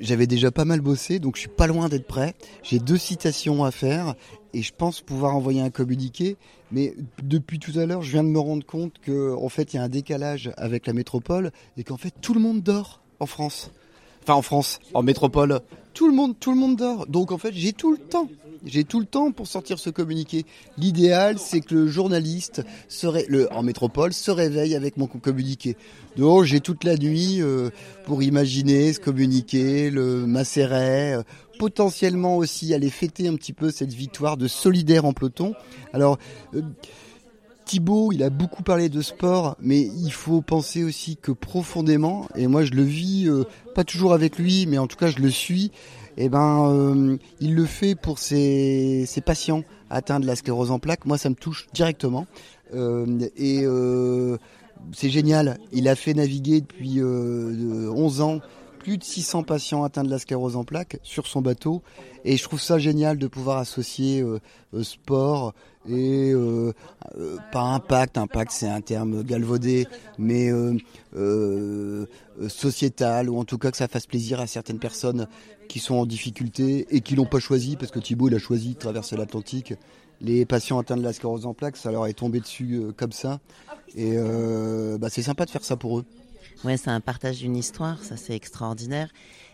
j'avais 0.00 0.26
déjà 0.26 0.50
pas 0.50 0.64
mal 0.64 0.80
bossé, 0.80 1.20
donc 1.20 1.36
je 1.36 1.42
suis 1.42 1.48
pas 1.48 1.68
loin 1.68 1.88
d'être 1.88 2.06
prêt. 2.06 2.34
J'ai 2.64 2.80
deux 2.80 2.98
citations 2.98 3.64
à 3.64 3.70
faire 3.70 4.14
et 4.52 4.62
je 4.62 4.72
pense 4.76 5.00
pouvoir 5.00 5.36
envoyer 5.36 5.60
un 5.60 5.70
communiqué. 5.70 6.36
Mais 6.74 6.92
depuis 7.22 7.60
tout 7.60 7.78
à 7.78 7.86
l'heure, 7.86 8.02
je 8.02 8.10
viens 8.10 8.24
de 8.24 8.28
me 8.28 8.40
rendre 8.40 8.66
compte 8.66 8.94
que 9.00 9.32
en 9.32 9.48
fait, 9.48 9.72
il 9.72 9.76
y 9.76 9.78
a 9.78 9.84
un 9.84 9.88
décalage 9.88 10.50
avec 10.56 10.88
la 10.88 10.92
métropole 10.92 11.52
et 11.76 11.84
qu'en 11.84 11.96
fait, 11.96 12.12
tout 12.20 12.34
le 12.34 12.40
monde 12.40 12.62
dort 12.62 13.00
en 13.20 13.26
France. 13.26 13.70
Enfin, 14.24 14.34
en 14.34 14.42
France, 14.42 14.80
en 14.92 15.04
métropole, 15.04 15.60
tout 15.92 16.08
le 16.08 16.14
monde, 16.14 16.34
tout 16.40 16.50
le 16.50 16.58
monde 16.58 16.74
dort. 16.74 17.06
Donc 17.06 17.30
en 17.30 17.38
fait, 17.38 17.52
j'ai 17.52 17.72
tout 17.72 17.92
le 17.92 17.98
temps. 17.98 18.28
J'ai 18.64 18.84
tout 18.84 19.00
le 19.00 19.06
temps 19.06 19.30
pour 19.32 19.46
sortir 19.46 19.78
ce 19.78 19.90
communiqué. 19.90 20.46
L'idéal, 20.78 21.38
c'est 21.38 21.60
que 21.60 21.74
le 21.74 21.86
journaliste 21.86 22.62
serait 22.88 23.26
le 23.28 23.52
en 23.52 23.62
métropole 23.62 24.12
se 24.12 24.30
réveille 24.30 24.74
avec 24.74 24.96
mon 24.96 25.06
communiqué. 25.06 25.76
Donc 26.16 26.44
j'ai 26.44 26.60
toute 26.60 26.84
la 26.84 26.96
nuit 26.96 27.42
euh, 27.42 27.70
pour 28.04 28.22
imaginer 28.22 28.92
ce 28.92 29.00
communiqué, 29.00 29.90
le 29.90 30.26
macérer, 30.26 31.14
euh, 31.14 31.22
potentiellement 31.58 32.36
aussi 32.36 32.74
aller 32.74 32.90
fêter 32.90 33.28
un 33.28 33.36
petit 33.36 33.52
peu 33.52 33.70
cette 33.70 33.92
victoire 33.92 34.36
de 34.36 34.48
solidaire 34.48 35.04
en 35.04 35.12
peloton. 35.12 35.54
Alors 35.92 36.18
euh, 36.54 36.62
Thibaut, 37.64 38.12
il 38.12 38.22
a 38.22 38.28
beaucoup 38.28 38.62
parlé 38.62 38.88
de 38.90 39.00
sport, 39.00 39.56
mais 39.58 39.80
il 39.80 40.12
faut 40.12 40.42
penser 40.42 40.84
aussi 40.84 41.16
que 41.16 41.32
profondément, 41.32 42.28
et 42.36 42.46
moi 42.46 42.62
je 42.64 42.72
le 42.72 42.82
vis, 42.82 43.26
euh, 43.26 43.44
pas 43.74 43.84
toujours 43.84 44.12
avec 44.12 44.38
lui, 44.38 44.66
mais 44.66 44.76
en 44.76 44.86
tout 44.86 44.96
cas 44.96 45.08
je 45.08 45.18
le 45.18 45.30
suis, 45.30 45.72
eh 46.16 46.28
ben 46.28 46.70
euh, 46.70 47.16
il 47.40 47.54
le 47.54 47.64
fait 47.64 47.94
pour 47.94 48.18
ses, 48.18 49.06
patients 49.24 49.62
atteints 49.90 50.20
de 50.20 50.26
la 50.26 50.36
sclérose 50.36 50.70
en 50.70 50.78
plaques. 50.78 51.06
Moi 51.06 51.18
ça 51.18 51.30
me 51.30 51.34
touche 51.34 51.66
directement. 51.72 52.26
et 52.72 53.64
c'est 54.92 55.10
génial. 55.10 55.58
Il 55.72 55.88
a 55.88 55.94
fait 55.96 56.14
naviguer 56.14 56.60
depuis 56.60 57.02
11 57.02 58.20
ans 58.20 58.40
plus 58.84 58.98
de 58.98 59.02
600 59.02 59.44
patients 59.44 59.82
atteints 59.82 60.04
de 60.04 60.10
la 60.10 60.18
sclérose 60.18 60.56
en 60.56 60.64
plaques 60.64 60.98
sur 61.02 61.26
son 61.26 61.40
bateau. 61.40 61.82
Et 62.24 62.36
je 62.36 62.42
trouve 62.42 62.60
ça 62.60 62.78
génial 62.78 63.16
de 63.16 63.26
pouvoir 63.26 63.56
associer 63.56 64.20
euh, 64.20 64.40
euh, 64.74 64.82
sport 64.82 65.54
et 65.88 66.32
euh, 66.32 66.72
pas 67.52 67.62
impact, 67.62 68.18
impact 68.18 68.52
c'est 68.52 68.68
un 68.68 68.80
terme 68.80 69.22
galvaudé, 69.22 69.86
mais 70.18 70.50
sociétal 72.48 73.30
ou 73.30 73.38
en 73.38 73.44
tout 73.44 73.58
cas 73.58 73.70
que 73.70 73.76
ça 73.76 73.88
fasse 73.88 74.06
plaisir 74.06 74.40
à 74.40 74.46
certaines 74.46 74.78
personnes 74.78 75.28
qui 75.68 75.78
sont 75.78 75.94
en 75.94 76.06
difficulté 76.06 76.86
et 76.90 77.00
qui 77.00 77.16
l'ont 77.16 77.26
pas 77.26 77.38
choisi 77.38 77.76
parce 77.76 77.90
que 77.90 77.98
Thibaut 77.98 78.28
il 78.28 78.34
a 78.34 78.38
choisi 78.38 78.74
de 78.74 78.78
traverser 78.78 79.16
l'Atlantique. 79.16 79.74
Les 80.20 80.46
patients 80.46 80.78
atteints 80.78 80.96
de 80.96 81.02
la 81.02 81.12
sclérose 81.12 81.44
en 81.44 81.54
plaques, 81.54 81.76
ça 81.76 81.90
leur 81.90 82.06
est 82.06 82.14
tombé 82.14 82.40
dessus 82.40 82.80
comme 82.96 83.12
ça. 83.12 83.40
Et 83.94 84.16
bah, 84.98 85.08
c'est 85.10 85.22
sympa 85.22 85.44
de 85.44 85.50
faire 85.50 85.64
ça 85.64 85.76
pour 85.76 85.98
eux. 85.98 86.04
Ouais, 86.64 86.78
c'est 86.78 86.90
un 86.90 87.00
partage 87.00 87.38
d'une 87.38 87.56
histoire, 87.56 88.02
ça 88.02 88.16
c'est 88.16 88.34
extraordinaire. 88.34 89.10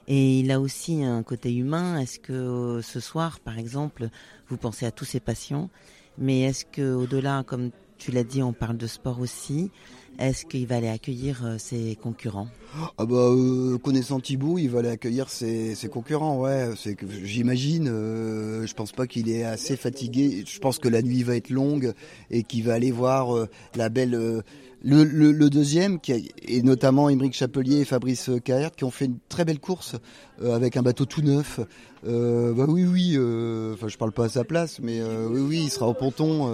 Et 0.06 0.40
il 0.40 0.50
a 0.50 0.60
aussi 0.60 1.04
un 1.04 1.22
côté 1.22 1.54
humain. 1.54 1.98
Est-ce 1.98 2.18
que 2.18 2.32
euh, 2.32 2.82
ce 2.82 3.00
soir, 3.00 3.40
par 3.40 3.58
exemple, 3.58 4.10
vous 4.48 4.56
pensez 4.56 4.86
à 4.86 4.90
tous 4.90 5.04
ces 5.04 5.20
patients, 5.20 5.70
mais 6.20 6.42
est-ce 6.42 6.64
que 6.64 6.94
au-delà, 6.94 7.42
comme 7.46 7.70
tu 7.98 8.12
l'as 8.12 8.24
dit, 8.24 8.42
on 8.42 8.52
parle 8.52 8.76
de 8.76 8.86
sport 8.86 9.20
aussi. 9.20 9.70
Est-ce 10.18 10.44
qu'il 10.44 10.66
va 10.66 10.76
aller 10.76 10.88
accueillir 10.88 11.46
euh, 11.46 11.56
ses 11.58 11.96
concurrents? 11.96 12.48
Ah 12.98 13.06
bah 13.06 13.16
euh, 13.16 13.78
connaissant 13.78 14.20
Thibaut, 14.20 14.58
il 14.58 14.68
va 14.68 14.80
aller 14.80 14.90
accueillir 14.90 15.30
ses, 15.30 15.74
concurrents, 15.90 16.38
ouais. 16.38 16.70
C'est 16.76 16.94
que 16.94 17.06
j'imagine. 17.24 17.86
je 17.86 18.74
pense 18.74 18.92
pas 18.92 19.06
qu'il 19.06 19.30
est 19.30 19.44
assez 19.44 19.76
fatigué. 19.76 20.44
Je 20.46 20.58
pense 20.58 20.78
que 20.78 20.88
la 20.88 21.00
nuit 21.00 21.22
va 21.22 21.36
être 21.36 21.50
longue 21.50 21.94
et 22.30 22.42
qu'il 22.42 22.64
va 22.64 22.74
aller 22.74 22.90
voir 22.90 23.48
la 23.74 23.88
belle 23.88 24.42
le, 24.82 25.04
le, 25.04 25.50
deuxième, 25.50 26.00
qui 26.00 26.30
et 26.42 26.62
notamment 26.62 27.08
Émeric 27.08 27.34
Chapelier 27.34 27.80
et 27.80 27.84
Fabrice 27.84 28.30
Caert, 28.44 28.72
qui 28.72 28.84
ont 28.84 28.90
fait 28.90 29.06
une 29.06 29.18
très 29.28 29.44
belle 29.44 29.60
course 29.60 29.96
euh, 30.42 30.54
avec 30.54 30.76
un 30.76 30.82
bateau 30.82 31.04
tout 31.04 31.22
neuf. 31.22 31.60
Euh, 32.06 32.54
bah 32.54 32.64
oui, 32.68 32.84
oui. 32.84 33.14
Euh, 33.16 33.74
enfin, 33.74 33.88
je 33.88 33.98
parle 33.98 34.12
pas 34.12 34.24
à 34.24 34.28
sa 34.28 34.44
place, 34.44 34.80
mais 34.80 35.00
euh, 35.00 35.28
oui, 35.28 35.40
oui, 35.40 35.60
il 35.64 35.70
sera 35.70 35.86
au 35.86 35.94
ponton. 35.94 36.52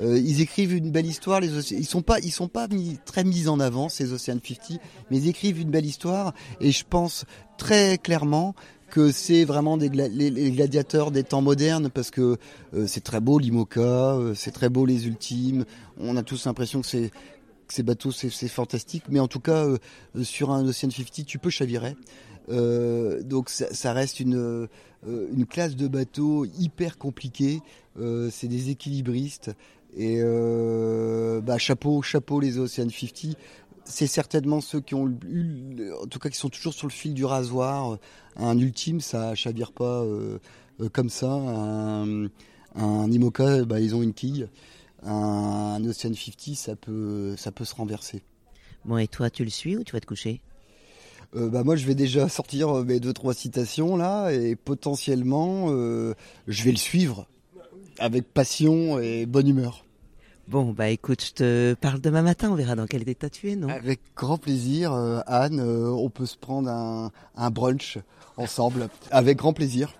ils 0.00 0.40
écrivent 0.40 0.74
une 0.74 0.90
belle 0.90 1.06
histoire. 1.06 1.40
Les 1.40 1.72
ils 1.72 1.86
sont 1.86 2.02
pas, 2.02 2.18
ils 2.20 2.32
sont 2.32 2.48
pas 2.48 2.68
mis, 2.68 2.98
très 3.04 3.24
mis 3.24 3.48
en 3.48 3.60
avant 3.60 3.88
ces 3.88 4.12
Ocean 4.12 4.38
50, 4.42 4.80
mais 5.10 5.18
ils 5.18 5.28
écrivent 5.28 5.60
une 5.60 5.70
belle 5.70 5.86
histoire. 5.86 6.34
Et 6.60 6.72
je 6.72 6.84
pense 6.88 7.24
très 7.58 7.98
clairement 7.98 8.54
que 8.90 9.10
c'est 9.10 9.44
vraiment 9.44 9.78
des 9.78 9.88
les, 9.88 10.50
gladiateurs 10.50 11.10
des 11.12 11.22
temps 11.22 11.40
modernes 11.40 11.88
parce 11.88 12.10
que 12.10 12.36
c'est 12.86 13.02
très 13.02 13.20
beau 13.20 13.38
l'IMOCA, 13.38 14.18
c'est 14.34 14.50
très 14.50 14.68
beau 14.68 14.84
les 14.84 15.06
ultimes. 15.06 15.64
On 15.98 16.16
a 16.16 16.22
tous 16.22 16.44
l'impression 16.44 16.82
que 16.82 16.86
c'est 16.86 17.10
ces 17.72 17.82
bateaux, 17.82 18.12
c'est 18.12 18.48
fantastique. 18.48 19.04
Mais 19.08 19.18
en 19.18 19.28
tout 19.28 19.40
cas, 19.40 19.66
euh, 19.66 19.78
sur 20.22 20.50
un 20.50 20.62
Ocean 20.64 20.90
50, 20.90 21.26
tu 21.26 21.38
peux 21.38 21.50
chavirer. 21.50 21.96
Euh, 22.48 23.22
donc 23.22 23.48
ça, 23.48 23.92
reste 23.92 24.20
une, 24.20 24.36
euh, 24.36 24.66
une 25.04 25.46
classe 25.46 25.76
de 25.76 25.88
bateaux 25.88 26.44
hyper 26.58 26.98
compliquée. 26.98 27.60
c'est 28.30 28.48
des 28.48 28.70
équilibristes. 28.70 29.50
Et 29.96 30.22
bah, 31.42 31.58
chapeau, 31.58 32.02
chapeau 32.02 32.40
les 32.40 32.58
Ocean 32.58 32.88
50. 32.88 33.36
C'est 33.84 34.06
certainement 34.06 34.60
ceux 34.60 34.80
qui 34.80 34.94
ont 34.94 35.08
eu, 35.28 35.90
en 36.00 36.06
tout 36.06 36.20
cas 36.20 36.28
qui 36.28 36.38
sont 36.38 36.48
toujours 36.48 36.72
sur 36.72 36.86
le 36.86 36.92
fil 36.92 37.14
du 37.14 37.24
rasoir. 37.24 37.98
Un 38.36 38.56
ultime, 38.58 39.00
ça 39.00 39.34
chavire 39.34 39.72
pas 39.72 40.04
comme 40.92 41.10
ça. 41.10 41.32
Un, 41.32 42.28
un 42.76 43.10
IMOCA, 43.10 43.64
bah, 43.64 43.80
ils 43.80 43.94
ont 43.94 44.02
une 44.02 44.14
quille 44.14 44.48
un, 45.04 45.82
Ocean 45.84 46.14
50, 46.14 46.54
ça 46.54 46.76
peut, 46.76 47.34
ça 47.36 47.52
peut 47.52 47.64
se 47.64 47.74
renverser. 47.74 48.22
Bon, 48.84 48.98
et 48.98 49.08
toi, 49.08 49.30
tu 49.30 49.44
le 49.44 49.50
suis 49.50 49.76
ou 49.76 49.84
tu 49.84 49.92
vas 49.92 50.00
te 50.00 50.06
coucher? 50.06 50.40
Euh, 51.34 51.48
bah 51.48 51.64
moi 51.64 51.76
je 51.76 51.86
vais 51.86 51.94
déjà 51.94 52.28
sortir 52.28 52.68
euh, 52.76 52.84
mes 52.84 53.00
deux 53.00 53.12
trois 53.12 53.32
citations 53.32 53.96
là 53.96 54.30
et 54.30 54.54
potentiellement 54.54 55.66
euh, 55.68 56.14
je 56.46 56.62
vais 56.62 56.72
le 56.72 56.76
suivre 56.76 57.26
avec 57.98 58.32
passion 58.32 58.98
et 58.98 59.26
bonne 59.26 59.48
humeur. 59.48 59.84
Bon 60.48 60.72
bah 60.72 60.88
écoute, 60.88 61.24
je 61.24 61.32
te 61.32 61.74
parle 61.74 62.00
demain 62.00 62.22
matin, 62.22 62.50
on 62.50 62.54
verra 62.54 62.74
dans 62.74 62.86
quel 62.86 63.08
état 63.08 63.30
tu 63.30 63.50
es, 63.50 63.56
non? 63.56 63.68
Avec 63.68 64.00
grand 64.16 64.38
plaisir, 64.38 64.92
Anne, 65.26 65.60
on 65.60 66.10
peut 66.10 66.26
se 66.26 66.36
prendre 66.36 66.68
un, 66.68 67.12
un 67.36 67.50
brunch 67.50 67.98
ensemble, 68.36 68.88
avec 69.12 69.38
grand 69.38 69.52
plaisir. 69.52 69.94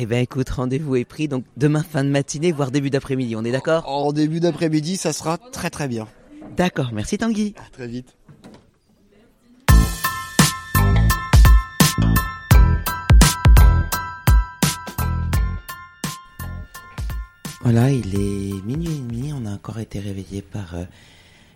Eh 0.00 0.06
ben 0.06 0.22
écoute, 0.22 0.48
rendez-vous 0.50 0.94
est 0.94 1.04
pris, 1.04 1.26
donc 1.26 1.44
demain 1.56 1.82
fin 1.82 2.04
de 2.04 2.08
matinée, 2.08 2.52
voire 2.52 2.70
début 2.70 2.88
d'après-midi, 2.88 3.34
on 3.34 3.44
est 3.44 3.50
d'accord? 3.50 3.82
En 3.88 4.12
début 4.12 4.38
d'après-midi, 4.38 4.96
ça 4.96 5.12
sera 5.12 5.38
très 5.38 5.70
très 5.70 5.88
bien. 5.88 6.06
D'accord, 6.56 6.90
merci 6.92 7.18
Tanguy. 7.18 7.52
À 7.56 7.68
très 7.72 7.88
vite. 7.88 8.16
Voilà, 17.62 17.90
il 17.90 18.14
est 18.14 18.64
minuit 18.64 18.94
et 18.94 19.00
demi, 19.00 19.32
on 19.32 19.46
a 19.46 19.50
encore 19.50 19.80
été 19.80 19.98
réveillé 19.98 20.42
par 20.42 20.76
euh, 20.76 20.84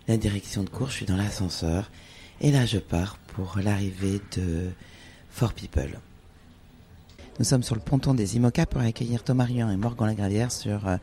la 0.09 0.17
direction 0.17 0.65
de 0.65 0.69
cours, 0.69 0.89
je 0.89 0.95
suis 0.95 1.05
dans 1.05 1.15
l'ascenseur, 1.15 1.89
et 2.41 2.51
là 2.51 2.65
je 2.65 2.79
pars 2.79 3.17
pour 3.35 3.57
l'arrivée 3.63 4.19
de 4.35 4.69
Fort 5.29 5.53
People. 5.53 5.97
Nous 7.39 7.45
sommes 7.45 7.63
sur 7.63 7.73
le 7.73 7.81
ponton 7.81 8.13
des 8.13 8.35
IMOCA 8.35 8.67
pour 8.67 8.81
accueillir 8.81 9.23
Thomas 9.23 9.45
Rian 9.45 9.71
et 9.71 9.75
Morgan 9.75 10.05
Lagravière 10.05 10.51
sur 10.51 10.87
euh, 10.87 10.97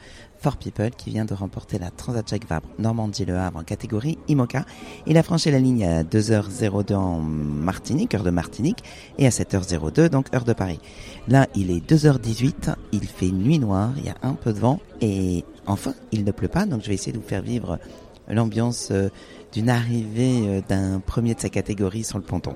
People 0.60 0.92
qui 0.92 1.10
vient 1.10 1.24
de 1.24 1.34
remporter 1.34 1.76
la 1.80 1.90
Transat 1.90 2.26
Jacques 2.28 2.46
Vabre 2.48 2.68
Normandie-Le 2.78 3.36
Havre 3.36 3.58
en 3.58 3.64
catégorie 3.64 4.16
IMOCA. 4.28 4.64
Il 5.08 5.18
a 5.18 5.24
franchi 5.24 5.50
la 5.50 5.58
ligne 5.58 5.84
à 5.84 6.04
2h02 6.04 6.94
en 6.94 7.18
Martinique, 7.18 8.14
heure 8.14 8.22
de 8.22 8.30
Martinique, 8.30 8.84
et 9.18 9.26
à 9.26 9.30
7h02, 9.30 10.08
donc 10.08 10.32
heure 10.32 10.44
de 10.44 10.52
Paris. 10.52 10.78
Là, 11.26 11.48
il 11.56 11.72
est 11.72 11.84
2h18, 11.84 12.76
il 12.92 13.08
fait 13.08 13.32
nuit 13.32 13.58
noire, 13.58 13.90
il 13.96 14.04
y 14.04 14.10
a 14.10 14.16
un 14.22 14.34
peu 14.34 14.52
de 14.52 14.60
vent, 14.60 14.78
et 15.00 15.44
enfin, 15.66 15.94
il 16.12 16.24
ne 16.24 16.30
pleut 16.30 16.46
pas, 16.46 16.64
donc 16.64 16.82
je 16.82 16.88
vais 16.90 16.94
essayer 16.94 17.12
de 17.12 17.18
vous 17.18 17.26
faire 17.28 17.42
vivre 17.42 17.80
l'ambiance 18.28 18.90
euh, 18.92 19.08
d'une 19.52 19.68
arrivée 19.68 20.42
euh, 20.46 20.60
d'un 20.68 21.00
premier 21.00 21.34
de 21.34 21.40
sa 21.40 21.48
catégorie 21.48 22.04
sur 22.04 22.18
le 22.18 22.24
ponton 22.24 22.54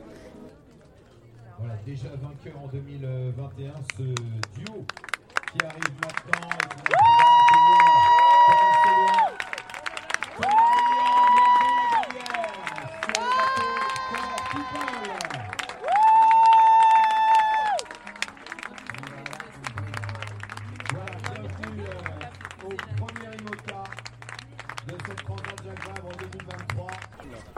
déjà 1.86 2.08
vainqueur 2.08 2.60
en 2.62 2.68
2021, 2.68 3.72
ce 3.96 4.02
duo 4.02 4.84
qui 5.52 5.64
arrive 5.64 5.94
maintenant. 6.00 6.48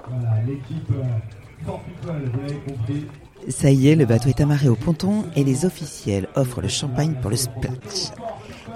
Voilà, 0.09 0.43
l'équipe 0.47 0.93
Fort 1.65 1.83
People, 1.83 2.31
vous 2.31 2.41
l'avez 2.41 2.59
compris, 2.61 3.07
ça 3.49 3.71
y 3.71 3.89
est, 3.89 3.97
le 3.97 4.07
bateau 4.07 4.29
est 4.29 4.41
amarré 4.41 4.69
au 4.69 4.77
ponton 4.77 5.25
et 5.37 5.45
les 5.45 5.65
officiels 5.65 6.29
offrent 6.35 6.61
le 6.61 6.69
champagne 6.69 7.15
pour 7.21 7.31
le 7.31 7.37
splash. 7.37 8.11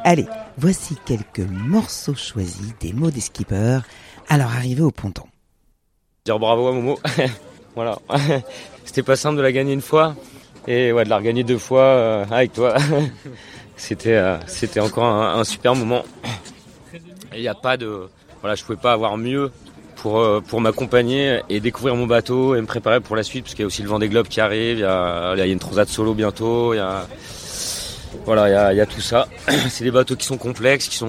Allez, 0.05 0.27
voici 0.57 0.97
quelques 1.05 1.41
morceaux 1.41 2.15
choisis 2.15 2.75
des 2.81 2.93
mots 2.93 3.11
des 3.11 3.21
skippers 3.21 3.81
à 4.29 4.39
leur 4.39 4.49
arrivée 4.49 4.83
au 4.83 4.91
ponton. 4.91 5.25
Dire 6.25 6.39
bravo 6.39 6.69
à 6.69 6.73
Momo. 6.73 6.99
voilà. 7.75 7.99
C'était 8.85 9.03
pas 9.03 9.17
simple 9.17 9.37
de 9.37 9.43
la 9.43 9.53
gagner 9.53 9.73
une 9.73 9.81
fois 9.81 10.15
et 10.67 10.93
ouais, 10.93 11.05
de 11.05 11.11
la 11.11 11.17
regagner 11.17 11.45
deux 11.45 11.59
fois 11.59 11.83
euh, 11.83 12.25
avec 12.31 12.53
toi. 12.53 12.77
c'était 13.77 14.17
euh, 14.17 14.37
c'était 14.47 14.81
encore 14.81 15.05
un, 15.05 15.45
super 15.45 15.75
moment. 15.75 16.05
Il 17.35 17.41
n'y 17.41 17.49
a 17.49 17.55
pas 17.55 17.77
de 17.77 18.09
voilà, 18.41 18.55
je 18.55 18.65
pouvais 18.65 18.79
pas 18.79 18.93
avoir 18.93 19.17
mieux 19.17 19.51
pour, 20.01 20.19
euh, 20.19 20.41
pour 20.41 20.61
m'accompagner 20.61 21.41
et 21.49 21.61
découvrir 21.61 21.95
mon 21.95 22.07
bateau 22.07 22.55
et 22.55 22.61
me 22.61 22.67
préparer 22.67 23.01
pour 23.01 23.17
la 23.17 23.23
suite 23.23 23.45
parce 23.45 23.55
qu'il 23.55 23.63
y 23.63 23.65
a 23.65 23.67
aussi 23.67 23.83
le 23.83 23.89
vent 23.89 23.99
des 23.99 24.09
globes 24.09 24.29
qui 24.29 24.41
arrive, 24.41 24.79
il 24.79 24.81
y 24.81 24.85
a, 24.85 25.35
il 25.35 25.39
y 25.39 25.43
a 25.43 25.47
une 25.47 25.59
transat 25.59 25.89
solo 25.89 26.15
bientôt, 26.15 26.73
il 26.73 26.79
y 26.79 26.81
a, 26.81 27.07
voilà, 28.25 28.49
il 28.49 28.53
y 28.53 28.55
a, 28.55 28.73
il 28.73 28.77
y 28.77 28.81
a 28.81 28.87
tout 28.87 29.01
ça. 29.03 29.29
C'est 29.69 29.85
des 29.85 29.91
bateaux 29.91 30.17
qui 30.17 30.27
sont 30.27 30.39
complexes, 30.39 30.89
qui 30.89 30.97
sont, 30.97 31.09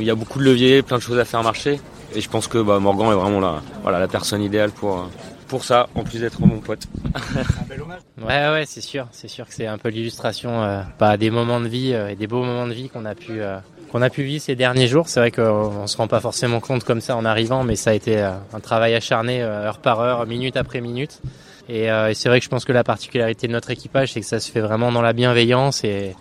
il 0.00 0.06
y 0.06 0.10
a 0.10 0.14
beaucoup 0.14 0.38
de 0.38 0.44
leviers, 0.44 0.82
plein 0.82 0.96
de 0.96 1.02
choses 1.02 1.18
à 1.18 1.24
faire 1.24 1.42
marcher. 1.42 1.78
Et 2.14 2.20
je 2.20 2.28
pense 2.28 2.48
que 2.48 2.58
bah, 2.58 2.78
Morgan 2.78 3.12
est 3.12 3.20
vraiment 3.20 3.40
la, 3.40 3.62
voilà, 3.82 3.98
la 3.98 4.08
personne 4.08 4.42
idéale 4.42 4.70
pour, 4.70 5.08
pour 5.48 5.64
ça, 5.64 5.88
en 5.94 6.02
plus 6.02 6.20
d'être 6.20 6.40
mon 6.40 6.60
pote. 6.60 6.86
ouais, 8.26 8.48
ouais, 8.50 8.64
c'est 8.66 8.80
sûr, 8.80 9.08
c'est 9.12 9.28
sûr 9.28 9.46
que 9.46 9.52
c'est 9.52 9.66
un 9.66 9.76
peu 9.76 9.90
l'illustration 9.90 10.62
euh, 10.62 10.82
bah, 10.98 11.18
des 11.18 11.30
moments 11.30 11.60
de 11.60 11.68
vie 11.68 11.92
euh, 11.92 12.08
et 12.08 12.16
des 12.16 12.26
beaux 12.26 12.42
moments 12.42 12.66
de 12.66 12.72
vie 12.72 12.88
qu'on 12.88 13.04
a 13.04 13.14
pu 13.14 13.42
euh, 13.42 13.58
qu'on 13.92 14.00
a 14.00 14.08
pu 14.08 14.22
vivre 14.22 14.42
ces 14.42 14.56
derniers 14.56 14.88
jours. 14.88 15.08
C'est 15.08 15.20
vrai 15.20 15.30
qu'on 15.30 15.86
se 15.86 15.96
rend 15.98 16.08
pas 16.08 16.20
forcément 16.20 16.60
compte 16.60 16.82
comme 16.82 17.02
ça 17.02 17.14
en 17.14 17.26
arrivant, 17.26 17.62
mais 17.62 17.76
ça 17.76 17.90
a 17.90 17.92
été 17.92 18.18
euh, 18.18 18.30
un 18.54 18.60
travail 18.60 18.94
acharné 18.94 19.42
euh, 19.42 19.66
heure 19.66 19.78
par 19.78 20.00
heure, 20.00 20.26
minute 20.26 20.56
après 20.56 20.80
minute. 20.80 21.20
Euh, 21.68 22.08
et, 22.08 22.14
c'est 22.14 22.30
vrai 22.30 22.38
que 22.38 22.44
je 22.44 22.48
pense 22.48 22.64
que 22.64 22.72
la 22.72 22.84
particularité 22.84 23.46
de 23.46 23.52
notre 23.52 23.70
équipage, 23.70 24.14
c'est 24.14 24.20
que 24.20 24.26
ça 24.26 24.40
se 24.40 24.50
fait 24.50 24.60
vraiment 24.60 24.90
dans 24.92 25.02
la 25.02 25.12
bienveillance 25.12 25.84
et, 25.84 26.16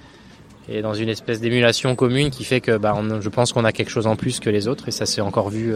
dans 0.84 0.94
une 0.94 1.10
espèce 1.10 1.42
d'émulation 1.42 1.96
commune 1.96 2.30
qui 2.30 2.46
fait 2.46 2.62
que 2.62 2.78
bah, 2.78 2.96
je 3.20 3.30
pense 3.30 3.52
qu'on 3.52 3.66
a 3.66 3.74
quelque 3.74 3.90
chose 3.90 4.08
en 4.08 4.16
plus 4.16 4.40
que 4.40 4.50
les 4.50 4.70
autres 4.70 4.88
et 4.88 4.92
ça 4.92 5.06
s'est 5.06 5.20
encore 5.20 5.50
vu 5.50 5.74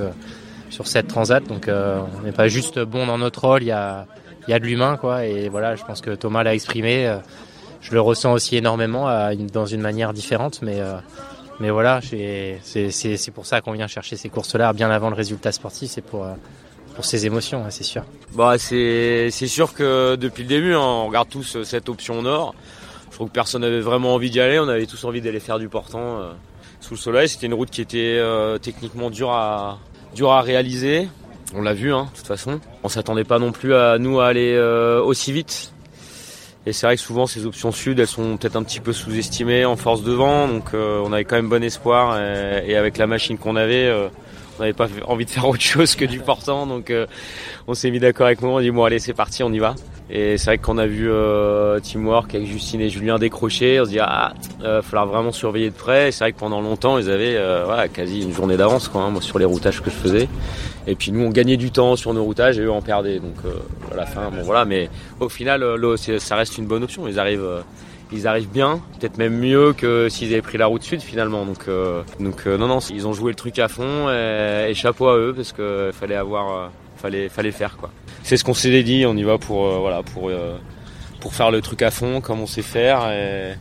sur 0.69 0.87
cette 0.87 1.07
transat. 1.07 1.45
Donc 1.45 1.67
on 1.67 2.21
n'est 2.21 2.31
pas 2.31 2.47
juste 2.47 2.79
bon 2.79 3.05
dans 3.05 3.17
notre 3.17 3.45
rôle, 3.45 3.63
il 3.63 3.67
y 3.67 3.71
a, 3.71 4.05
de 4.47 4.65
l'humain 4.65 4.95
quoi. 4.95 5.25
Et 5.25 5.49
voilà, 5.49 5.75
je 5.75 5.83
pense 5.83 5.99
que 5.99 6.11
Thomas 6.11 6.43
l'a 6.43 6.53
exprimé. 6.53 7.13
je 7.81 7.91
le 7.91 7.99
ressens 7.99 8.31
aussi 8.31 8.55
énormément 8.55 9.05
à 9.05 9.35
dans 9.35 9.65
une 9.65 9.81
manière 9.81 10.13
différente, 10.13 10.61
mais 10.61 10.79
mais 11.59 11.69
voilà, 11.69 12.01
c'est 12.01 13.31
pour 13.33 13.45
ça 13.45 13.61
qu'on 13.61 13.71
vient 13.71 13.87
chercher 13.87 14.17
ces 14.17 14.29
courses-là 14.29 14.73
bien 14.73 14.89
avant 14.89 15.09
le 15.09 15.15
résultat 15.15 15.51
sportif, 15.51 15.89
c'est 15.91 16.01
pour 16.01 16.25
euh, 16.25 16.33
pour 16.95 17.05
ces 17.05 17.25
émotions, 17.25 17.63
hein, 17.65 17.69
c'est 17.69 17.83
sûr. 17.83 18.03
Bah 18.33 18.57
c'est 18.57 19.29
sûr 19.31 19.73
que 19.73 20.15
depuis 20.15 20.43
le 20.43 20.49
début, 20.49 20.73
hein, 20.73 20.79
on 20.79 21.07
regarde 21.07 21.29
tous 21.29 21.55
euh, 21.55 21.63
cette 21.63 21.89
option 21.89 22.21
nord. 22.21 22.55
Je 23.09 23.15
trouve 23.15 23.29
que 23.29 23.33
personne 23.33 23.61
n'avait 23.61 23.79
vraiment 23.79 24.13
envie 24.13 24.29
d'y 24.29 24.41
aller. 24.41 24.59
On 24.59 24.67
avait 24.67 24.85
tous 24.85 25.03
envie 25.05 25.21
d'aller 25.21 25.39
faire 25.39 25.59
du 25.59 25.69
portant 25.69 26.19
euh, 26.19 26.31
sous 26.81 26.95
le 26.95 26.99
soleil. 26.99 27.29
C'était 27.29 27.45
une 27.45 27.53
route 27.53 27.69
qui 27.69 27.81
était 27.81 28.21
techniquement 28.61 29.09
dure 29.09 29.31
à 29.31 29.79
dure 30.13 30.31
à 30.31 30.41
réaliser. 30.41 31.07
On 31.53 31.61
l'a 31.61 31.73
vu, 31.73 31.93
hein, 31.93 32.09
de 32.11 32.17
toute 32.17 32.27
façon. 32.27 32.59
On 32.83 32.89
s'attendait 32.89 33.23
pas 33.23 33.39
non 33.39 33.53
plus 33.53 33.73
à 33.73 33.97
nous 33.97 34.19
à 34.19 34.27
aller 34.27 34.59
aussi 35.05 35.31
vite. 35.31 35.73
Et 36.65 36.73
c'est 36.73 36.87
vrai 36.87 36.95
que 36.95 37.01
souvent 37.01 37.27
ces 37.27 37.45
options 37.45 37.71
sud, 37.71 37.99
elles 37.99 38.07
sont 38.07 38.37
peut-être 38.37 38.55
un 38.55 38.63
petit 38.63 38.79
peu 38.79 38.91
sous-estimées 38.91 39.65
en 39.65 39.75
force 39.75 40.03
de 40.03 40.11
vent. 40.11 40.47
Donc 40.47 40.73
euh, 40.73 41.01
on 41.05 41.13
avait 41.13 41.23
quand 41.23 41.35
même 41.35 41.49
bon 41.49 41.63
espoir. 41.63 42.19
Et, 42.65 42.75
avec 42.75 42.97
la 42.97 43.07
machine 43.07 43.37
qu'on 43.37 43.55
avait, 43.55 43.85
euh, 43.85 44.07
on 44.57 44.61
n'avait 44.61 44.73
pas 44.73 44.87
envie 45.07 45.25
de 45.25 45.29
faire 45.29 45.47
autre 45.47 45.61
chose 45.61 45.95
que 45.95 46.05
du 46.05 46.19
portant. 46.19 46.65
Donc 46.65 46.89
euh, 46.89 47.05
on 47.67 47.73
s'est 47.73 47.91
mis 47.91 47.99
d'accord 47.99 48.27
avec 48.27 48.41
moi. 48.41 48.53
On 48.53 48.61
dit 48.61 48.71
bon 48.71 48.83
allez 48.83 48.99
c'est 48.99 49.13
parti, 49.13 49.43
on 49.43 49.51
y 49.53 49.59
va. 49.59 49.75
Et 50.09 50.37
c'est 50.37 50.45
vrai 50.45 50.57
que 50.59 50.63
quand 50.63 50.75
on 50.75 50.77
a 50.77 50.85
vu 50.85 51.09
euh, 51.09 51.79
Teamwork 51.79 52.35
avec 52.35 52.47
Justine 52.47 52.79
et 52.81 52.89
Julien 52.89 53.17
décrocher, 53.17 53.79
on 53.81 53.85
se 53.85 53.89
dit 53.89 53.99
ah, 53.99 54.33
euh, 54.63 54.83
falloir 54.83 55.07
vraiment 55.07 55.31
surveiller 55.31 55.71
de 55.71 55.75
près. 55.75 56.09
Et 56.09 56.11
c'est 56.11 56.23
vrai 56.23 56.31
que 56.31 56.37
pendant 56.37 56.61
longtemps, 56.61 56.99
ils 56.99 57.09
avaient 57.09 57.35
euh, 57.35 57.63
voilà, 57.65 57.87
quasi 57.87 58.21
une 58.21 58.31
journée 58.31 58.55
d'avance 58.55 58.87
quoi, 58.87 59.01
hein, 59.01 59.09
moi 59.09 59.21
sur 59.21 59.39
les 59.39 59.45
routages 59.45 59.81
que 59.81 59.89
je 59.89 59.95
faisais. 59.95 60.29
Et 60.87 60.95
puis 60.95 61.11
nous, 61.11 61.21
on 61.25 61.29
gagnait 61.29 61.57
du 61.57 61.71
temps 61.71 61.95
sur 61.95 62.13
nos 62.13 62.23
routages 62.23 62.57
et 62.59 62.61
eux 62.61 62.71
en 62.71 62.81
perdaient. 62.81 63.19
Donc 63.19 63.35
euh, 63.45 63.53
à 63.91 63.95
la 63.95 64.05
fin, 64.05 64.29
bon 64.29 64.43
voilà. 64.43 64.65
Mais 64.65 64.89
au 65.19 65.29
final, 65.29 65.63
euh, 65.63 65.95
c'est- 65.97 66.19
ça 66.19 66.35
reste 66.35 66.57
une 66.57 66.67
bonne 66.67 66.83
option. 66.83 67.07
Ils 67.07 67.19
arrivent. 67.19 67.43
euh, 67.43 67.61
ils 68.11 68.27
arrivent 68.27 68.51
bien, 68.51 68.79
peut-être 68.99 69.17
même 69.17 69.35
mieux 69.35 69.73
que 69.73 70.09
s'ils 70.09 70.31
avaient 70.31 70.43
pris 70.43 70.59
la 70.59 70.67
route 70.67 70.83
sud 70.83 71.01
finalement. 71.01 71.43
Donc, 71.43 71.67
euh, 71.67 72.03
euh, 72.45 72.57
non, 72.57 72.67
non, 72.67 72.77
ils 72.91 73.07
ont 73.07 73.13
joué 73.13 73.31
le 73.31 73.35
truc 73.35 73.57
à 73.57 73.67
fond 73.67 74.09
et, 74.11 74.67
et 74.69 74.73
chapeau 74.75 75.07
à 75.07 75.17
eux 75.17 75.33
parce 75.35 75.51
que 75.53 75.89
fallait 75.91 76.15
avoir, 76.15 76.53
euh, 76.53 76.67
fallait, 76.97 77.29
fallait 77.29 77.51
faire 77.51 77.75
quoi. 77.77 77.89
C'est 78.21 78.37
ce 78.37 78.43
qu'on 78.43 78.53
s'est 78.53 78.83
dit, 78.83 79.05
on 79.07 79.17
y 79.17 79.23
va 79.23 79.39
pour, 79.39 79.65
euh, 79.65 79.79
voilà, 79.79 80.03
pour, 80.03 80.29
euh, 80.29 80.55
pour 81.19 81.33
faire 81.33 81.49
le 81.49 81.61
truc 81.61 81.81
à 81.81 81.89
fond, 81.89 82.21
comme 82.21 82.39
on 82.41 82.45
sait 82.47 82.61
faire 82.61 83.09
et, 83.11 83.55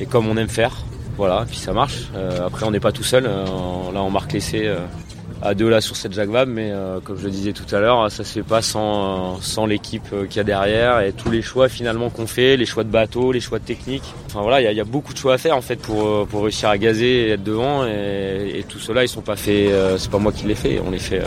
et 0.00 0.06
comme 0.06 0.26
on 0.26 0.36
aime 0.36 0.48
faire. 0.48 0.74
Voilà, 1.16 1.44
puis 1.48 1.56
ça 1.56 1.72
marche. 1.72 2.08
Euh, 2.16 2.44
après, 2.44 2.66
on 2.66 2.72
n'est 2.72 2.80
pas 2.80 2.92
tout 2.92 3.04
seul. 3.04 3.24
Euh, 3.24 3.44
là, 3.94 4.02
on 4.02 4.10
marque 4.10 4.32
l'essai 4.32 4.66
euh, 4.66 4.78
à 5.42 5.54
deux 5.54 5.68
là 5.68 5.80
sur 5.80 5.96
cette 5.96 6.12
Jacques 6.12 6.30
mais 6.46 6.70
euh, 6.72 6.98
comme 7.00 7.18
je 7.18 7.24
le 7.24 7.30
disais 7.30 7.52
tout 7.52 7.74
à 7.74 7.78
l'heure, 7.78 8.10
ça 8.10 8.24
se 8.24 8.32
fait 8.32 8.42
pas 8.42 8.62
sans, 8.62 9.38
euh, 9.58 9.66
l'équipe 9.66 10.02
euh, 10.12 10.26
qu'il 10.26 10.38
y 10.38 10.40
a 10.40 10.44
derrière 10.44 11.00
et 11.00 11.12
tous 11.12 11.30
les 11.30 11.42
choix 11.42 11.68
finalement 11.68 12.08
qu'on 12.10 12.26
fait, 12.26 12.56
les 12.56 12.66
choix 12.66 12.84
de 12.84 12.90
bateau, 12.90 13.32
les 13.32 13.40
choix 13.40 13.58
de 13.58 13.64
technique. 13.64 14.02
Enfin 14.26 14.40
voilà, 14.42 14.60
il 14.60 14.76
y, 14.76 14.80
a- 14.80 14.84
beaucoup 14.84 15.12
de 15.12 15.18
choix 15.18 15.34
à 15.34 15.38
faire 15.38 15.56
en 15.56 15.60
fait 15.60 15.76
pour, 15.76 16.26
réussir 16.32 16.68
à 16.68 16.78
gazer 16.78 17.28
et 17.28 17.30
être 17.32 17.42
devant. 17.42 17.86
Et, 17.86 18.60
et 18.60 18.62
tout 18.62 18.78
cela, 18.78 19.04
ils 19.04 19.08
sont 19.08 19.20
pas 19.20 19.36
faits. 19.36 19.70
c'est 19.98 20.10
pas 20.10 20.18
moi 20.18 20.32
qui 20.32 20.46
les 20.46 20.54
fais. 20.54 20.80
On 20.86 20.90
les 20.90 20.98
fait, 20.98 21.22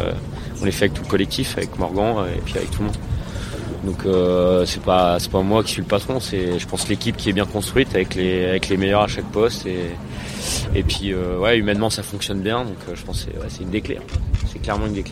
on 0.61 0.65
les 0.65 0.71
fait 0.71 0.85
avec 0.85 0.93
tout 0.95 1.03
le 1.03 1.09
collectif, 1.09 1.57
avec 1.57 1.77
Morgan 1.77 2.25
et 2.35 2.39
puis 2.39 2.55
avec 2.57 2.71
tout 2.71 2.79
le 2.79 2.85
monde. 2.85 2.97
Donc 3.83 4.65
c'est 4.65 4.81
pas 4.81 5.19
c'est 5.19 5.31
pas 5.31 5.41
moi 5.41 5.63
qui 5.63 5.73
suis 5.73 5.81
le 5.81 5.87
patron, 5.87 6.19
c'est 6.19 6.57
je 6.57 6.67
pense 6.67 6.87
l'équipe 6.87 7.17
qui 7.17 7.29
est 7.29 7.33
bien 7.33 7.45
construite 7.45 7.93
avec 7.93 8.15
les 8.15 8.45
avec 8.45 8.69
les 8.69 8.77
meilleurs 8.77 9.03
à 9.03 9.07
chaque 9.07 9.25
poste 9.31 9.65
et 9.65 9.91
et 10.75 10.83
puis 10.83 11.13
euh, 11.13 11.37
ouais 11.39 11.57
humainement 11.57 11.89
ça 11.89 12.03
fonctionne 12.03 12.41
bien 12.41 12.63
donc 12.63 12.77
euh, 12.87 12.93
je 12.95 13.03
pense 13.03 13.25
que 13.25 13.31
c'est 13.47 13.63
une 13.63 13.69
des 13.69 13.81
clés. 13.81 13.99
C'est 14.51 14.59
clairement 14.59 14.87
une 14.87 14.93
des. 14.93 15.03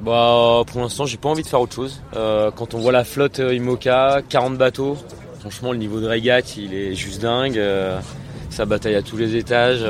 Bah 0.00 0.62
pour 0.66 0.80
l'instant 0.80 1.06
j'ai 1.06 1.16
pas 1.16 1.28
envie 1.28 1.42
de 1.42 1.48
faire 1.48 1.60
autre 1.60 1.74
chose. 1.74 2.00
Euh, 2.16 2.50
quand 2.50 2.74
on 2.74 2.78
voit 2.78 2.92
la 2.92 3.04
flotte 3.04 3.38
Imoca, 3.38 4.20
40 4.28 4.56
bateaux, 4.56 4.96
franchement 5.40 5.72
le 5.72 5.78
niveau 5.78 6.00
de 6.00 6.06
régate 6.06 6.56
il 6.56 6.74
est 6.74 6.94
juste 6.94 7.22
dingue. 7.22 7.60
ça 8.50 8.64
bataille 8.64 8.94
à 8.94 9.02
tous 9.02 9.16
les 9.16 9.36
étages. 9.36 9.84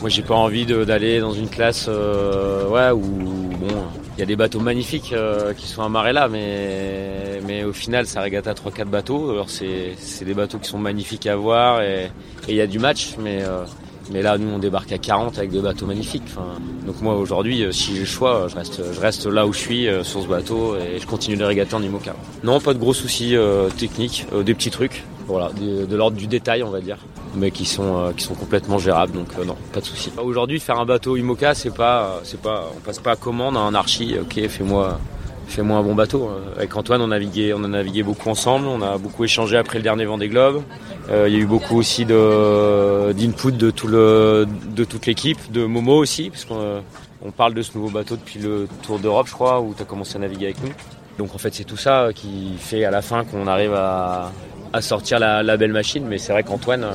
moi 0.00 0.08
j'ai 0.08 0.22
pas 0.22 0.34
envie 0.34 0.66
d'aller 0.66 1.20
dans 1.20 1.32
une 1.32 1.48
classe 1.48 1.88
ouais 1.88 2.90
où 2.90 3.00
bon 3.00 3.68
il 4.16 4.20
y 4.20 4.22
a 4.24 4.26
des 4.26 4.36
bateaux 4.36 4.60
magnifiques 4.60 5.14
qui 5.56 5.66
sont 5.66 5.82
amarrés 5.82 6.12
là, 6.12 6.28
mais, 6.28 7.40
mais 7.46 7.64
au 7.64 7.72
final, 7.72 8.06
ça 8.06 8.20
régate 8.20 8.46
à 8.48 8.52
3-4 8.52 8.84
bateaux. 8.84 9.30
Alors, 9.30 9.48
c'est 9.48 9.94
des 10.26 10.34
bateaux 10.34 10.58
qui 10.58 10.68
sont 10.68 10.76
magnifiques 10.78 11.26
à 11.26 11.36
voir 11.36 11.80
et 11.80 12.10
il 12.46 12.54
y 12.54 12.60
a 12.60 12.66
du 12.66 12.78
match, 12.78 13.14
mais, 13.18 13.42
mais 14.10 14.22
là, 14.22 14.38
nous, 14.38 14.48
on 14.48 14.58
débarque 14.58 14.92
à 14.92 14.98
40 14.98 15.38
avec 15.38 15.50
des 15.50 15.60
bateaux 15.60 15.86
magnifiques. 15.86 16.34
Donc, 16.86 17.00
moi, 17.00 17.14
aujourd'hui, 17.14 17.64
euh, 17.64 17.72
si 17.72 17.94
j'ai 17.94 18.00
le 18.00 18.06
choix, 18.06 18.46
je 18.48 18.56
reste, 18.56 18.82
je 18.92 19.00
reste 19.00 19.26
là 19.26 19.46
où 19.46 19.52
je 19.52 19.58
suis, 19.58 19.88
euh, 19.88 20.02
sur 20.02 20.22
ce 20.22 20.26
bateau, 20.26 20.76
et 20.76 20.98
je 20.98 21.06
continue 21.06 21.36
de 21.36 21.44
régater 21.44 21.74
en 21.74 21.82
IMOCA. 21.82 22.14
Non, 22.42 22.60
pas 22.60 22.74
de 22.74 22.78
gros 22.78 22.94
soucis 22.94 23.36
euh, 23.36 23.68
techniques, 23.70 24.26
euh, 24.32 24.42
des 24.42 24.54
petits 24.54 24.70
trucs, 24.70 25.04
voilà, 25.26 25.50
de, 25.60 25.96
l'ordre 25.96 26.16
du 26.16 26.26
détail, 26.26 26.62
on 26.62 26.70
va 26.70 26.80
dire 26.80 26.98
mais 27.34 27.50
qui 27.50 27.64
sont 27.64 27.96
euh, 27.96 28.12
qui 28.12 28.24
sont 28.24 28.34
complètement 28.34 28.78
gérables 28.78 29.12
donc 29.12 29.28
euh, 29.38 29.44
non 29.44 29.56
pas 29.72 29.80
de 29.80 29.84
souci 29.84 30.10
aujourd'hui 30.22 30.60
faire 30.60 30.78
un 30.78 30.84
bateau 30.84 31.16
IMOCA 31.16 31.54
c'est 31.54 31.74
pas 31.74 32.02
euh, 32.02 32.20
c'est 32.24 32.40
pas 32.40 32.70
on 32.76 32.80
passe 32.80 32.98
pas 32.98 33.12
à 33.12 33.16
commande 33.16 33.56
à 33.56 33.60
un 33.60 33.74
archi 33.74 34.16
ok 34.20 34.48
fais-moi 34.48 34.98
fais-moi 35.50 35.78
un 35.78 35.82
bon 35.82 35.94
bateau. 35.94 36.30
Avec 36.56 36.74
Antoine 36.76 37.02
on 37.02 37.08
naviguait 37.08 37.52
on 37.52 37.64
a 37.64 37.68
navigué 37.68 38.02
beaucoup 38.02 38.30
ensemble. 38.30 38.66
On 38.66 38.80
a 38.82 38.96
beaucoup 38.98 39.24
échangé 39.24 39.56
après 39.56 39.78
le 39.78 39.82
dernier 39.82 40.04
Vendée 40.04 40.28
Globe. 40.28 40.62
Euh, 41.10 41.28
il 41.28 41.34
y 41.34 41.36
a 41.36 41.40
eu 41.40 41.46
beaucoup 41.46 41.76
aussi 41.76 42.04
d'input 42.04 43.52
de 43.52 43.70
tout 43.70 43.88
de 43.88 44.84
toute 44.84 45.06
l'équipe 45.06 45.52
de 45.52 45.64
Momo 45.64 45.96
aussi 45.96 46.30
parce 46.30 46.44
qu'on 46.44 46.60
euh, 46.60 46.80
parle 47.36 47.54
de 47.54 47.62
ce 47.62 47.76
nouveau 47.76 47.90
bateau 47.90 48.16
depuis 48.16 48.38
le 48.38 48.68
Tour 48.82 48.98
d'Europe 48.98 49.26
je 49.26 49.32
crois 49.32 49.60
où 49.60 49.74
tu 49.74 49.82
as 49.82 49.84
commencé 49.84 50.16
à 50.16 50.20
naviguer 50.20 50.46
avec 50.46 50.62
nous. 50.62 50.72
Donc 51.18 51.34
en 51.34 51.38
fait 51.38 51.52
c'est 51.52 51.64
tout 51.64 51.76
ça 51.76 52.02
euh, 52.02 52.12
qui 52.12 52.54
fait 52.58 52.84
à 52.84 52.90
la 52.90 53.02
fin 53.02 53.24
qu'on 53.24 53.46
arrive 53.46 53.74
à 53.74 54.30
sortir 54.80 55.18
la, 55.18 55.56
belle 55.56 55.72
machine. 55.72 56.06
Mais 56.06 56.18
c'est 56.18 56.32
vrai 56.32 56.44
qu'Antoine, 56.44 56.86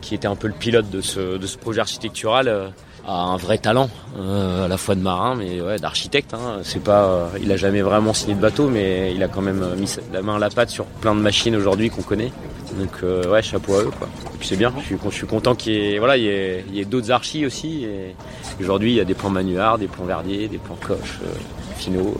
qui 0.00 0.14
était 0.14 0.28
un 0.28 0.36
peu 0.36 0.46
le 0.46 0.54
pilote 0.54 0.88
de 0.88 1.00
ce, 1.00 1.56
projet 1.56 1.80
architectural, 1.80 2.72
a 3.06 3.12
un 3.12 3.36
vrai 3.36 3.58
talent, 3.58 3.88
euh, 4.18 4.64
à 4.66 4.68
la 4.68 4.76
fois 4.76 4.94
de 4.94 5.00
marin, 5.00 5.34
mais 5.34 5.60
ouais, 5.60 5.78
d'architecte. 5.78 6.34
Hein. 6.34 6.60
C'est 6.62 6.82
pas, 6.82 7.04
euh, 7.04 7.28
il 7.42 7.50
a 7.50 7.56
jamais 7.56 7.82
vraiment 7.82 8.12
signé 8.12 8.34
de 8.34 8.40
bateau, 8.40 8.68
mais 8.68 9.12
il 9.14 9.22
a 9.22 9.28
quand 9.28 9.42
même 9.42 9.64
mis 9.76 9.90
la 10.12 10.22
main 10.22 10.36
à 10.36 10.38
la 10.38 10.50
pâte 10.50 10.70
sur 10.70 10.84
plein 10.84 11.14
de 11.14 11.20
machines 11.20 11.56
aujourd'hui 11.56 11.90
qu'on 11.90 12.02
connaît. 12.02 12.32
Donc 12.78 12.90
euh, 13.02 13.28
ouais, 13.30 13.42
chapeau 13.42 13.74
à 13.74 13.82
eux. 13.82 13.90
Quoi. 13.98 14.08
C'est 14.42 14.56
bien. 14.56 14.72
Je 14.78 14.84
suis, 14.84 14.96
je 15.02 15.14
suis 15.14 15.26
content 15.26 15.54
qu'il 15.54 15.72
y 15.72 15.94
ait, 15.94 15.98
voilà, 15.98 16.16
il 16.16 16.22
y 16.24 16.28
ait, 16.28 16.64
ait 16.76 16.84
d'autres 16.84 17.10
archis 17.10 17.44
aussi. 17.44 17.84
Et 17.84 18.14
aujourd'hui, 18.60 18.92
il 18.92 18.96
y 18.96 19.00
a 19.00 19.04
des 19.04 19.14
plans 19.14 19.30
Manuard, 19.30 19.78
des 19.78 19.88
plans 19.88 20.04
Verdier, 20.04 20.46
des 20.48 20.58
plans 20.58 20.78
Coche, 20.80 21.18
euh, 21.24 21.28
finaux. 21.76 22.16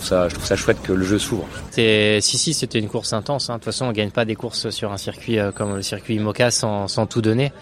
Ça, 0.00 0.28
je 0.28 0.34
trouve 0.34 0.44
ça 0.44 0.56
chouette 0.56 0.82
que 0.82 0.92
le 0.92 1.02
jeu 1.04 1.18
s'ouvre. 1.18 1.46
Si 1.70 2.20
si 2.20 2.52
c'était 2.52 2.78
une 2.78 2.88
course 2.88 3.14
intense. 3.14 3.48
hein. 3.48 3.54
De 3.54 3.58
toute 3.60 3.64
façon, 3.64 3.86
on 3.86 3.92
gagne 3.92 4.10
pas 4.10 4.26
des 4.26 4.34
courses 4.34 4.68
sur 4.68 4.92
un 4.92 4.98
circuit 4.98 5.38
euh, 5.38 5.50
comme 5.50 5.76
le 5.76 5.82
circuit 5.82 6.16
Imoca 6.16 6.50
sans, 6.50 6.88
sans 6.88 7.06
tout 7.06 7.22
donner. 7.22 7.52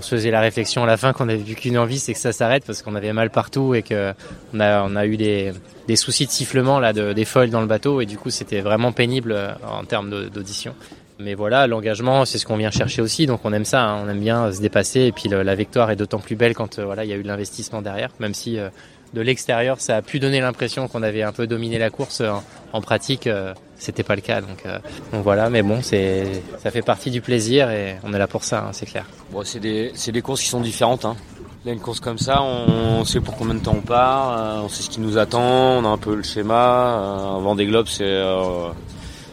On 0.00 0.02
se 0.02 0.14
faisait 0.14 0.30
la 0.30 0.40
réflexion 0.40 0.82
à 0.82 0.86
la 0.86 0.96
fin 0.96 1.12
qu'on 1.12 1.28
avait 1.28 1.36
vu 1.36 1.54
qu'une 1.54 1.76
envie, 1.76 1.98
c'est 1.98 2.14
que 2.14 2.18
ça 2.18 2.32
s'arrête 2.32 2.64
parce 2.64 2.80
qu'on 2.80 2.94
avait 2.94 3.12
mal 3.12 3.28
partout 3.28 3.74
et 3.74 3.82
que 3.82 4.14
on 4.54 4.58
a 4.58 4.82
on 4.82 4.96
a 4.96 5.04
eu 5.04 5.18
des, 5.18 5.52
des 5.86 5.96
soucis 5.96 6.24
de 6.24 6.30
sifflement 6.30 6.80
là, 6.80 6.94
de, 6.94 7.12
des 7.12 7.26
foils 7.26 7.50
dans 7.50 7.60
le 7.60 7.66
bateau 7.66 8.00
et 8.00 8.06
du 8.06 8.16
coup 8.16 8.30
c'était 8.30 8.62
vraiment 8.62 8.92
pénible 8.92 9.32
euh, 9.32 9.52
en 9.62 9.84
termes 9.84 10.08
d'audition. 10.30 10.74
Mais 11.18 11.34
voilà, 11.34 11.66
l'engagement, 11.66 12.24
c'est 12.24 12.38
ce 12.38 12.46
qu'on 12.46 12.56
vient 12.56 12.70
chercher 12.70 13.02
aussi, 13.02 13.26
donc 13.26 13.40
on 13.44 13.52
aime 13.52 13.66
ça, 13.66 13.82
hein. 13.82 14.02
on 14.02 14.08
aime 14.08 14.20
bien 14.20 14.50
se 14.50 14.62
dépasser 14.62 15.00
et 15.00 15.12
puis 15.12 15.28
la 15.28 15.54
victoire 15.54 15.90
est 15.90 15.96
d'autant 15.96 16.18
plus 16.18 16.34
belle 16.34 16.54
quand 16.54 16.78
euh, 16.78 16.86
voilà 16.86 17.04
il 17.04 17.10
y 17.10 17.12
a 17.12 17.16
eu 17.16 17.22
de 17.22 17.28
l'investissement 17.28 17.82
derrière, 17.82 18.08
même 18.20 18.32
si 18.32 18.58
euh, 18.58 18.70
de 19.12 19.20
l'extérieur, 19.20 19.80
ça 19.80 19.96
a 19.96 20.02
pu 20.02 20.20
donner 20.20 20.40
l'impression 20.40 20.88
qu'on 20.88 21.02
avait 21.02 21.22
un 21.22 21.32
peu 21.32 21.46
dominé 21.46 21.78
la 21.78 21.90
course. 21.90 22.20
En, 22.20 22.42
en 22.72 22.80
pratique, 22.80 23.26
euh, 23.26 23.54
c'était 23.76 24.02
pas 24.02 24.14
le 24.14 24.20
cas. 24.20 24.40
Donc, 24.40 24.64
euh, 24.66 24.78
donc 25.12 25.22
voilà, 25.22 25.50
mais 25.50 25.62
bon, 25.62 25.80
c'est 25.82 26.42
ça 26.58 26.70
fait 26.70 26.82
partie 26.82 27.10
du 27.10 27.20
plaisir 27.20 27.70
et 27.70 27.96
on 28.04 28.12
est 28.12 28.18
là 28.18 28.26
pour 28.26 28.44
ça, 28.44 28.66
hein, 28.66 28.70
c'est 28.72 28.86
clair. 28.86 29.06
Bon, 29.32 29.42
c'est 29.44 29.60
des, 29.60 30.22
courses 30.22 30.42
qui 30.42 30.48
sont 30.48 30.60
différentes. 30.60 31.04
Hein. 31.04 31.16
Là, 31.64 31.72
une 31.72 31.80
course 31.80 32.00
comme 32.00 32.18
ça, 32.18 32.42
on, 32.42 33.04
sait 33.04 33.20
pour 33.20 33.36
combien 33.36 33.54
de 33.54 33.60
temps 33.60 33.76
on 33.76 33.82
part, 33.82 34.38
euh, 34.38 34.60
on 34.64 34.68
sait 34.68 34.82
ce 34.82 34.90
qui 34.90 35.00
nous 35.00 35.18
attend, 35.18 35.42
on 35.42 35.84
a 35.84 35.88
un 35.88 35.98
peu 35.98 36.14
le 36.14 36.22
schéma. 36.22 36.94
Un 37.34 37.38
Vendée 37.40 37.66
Globe, 37.66 37.86
c'est 37.88 38.20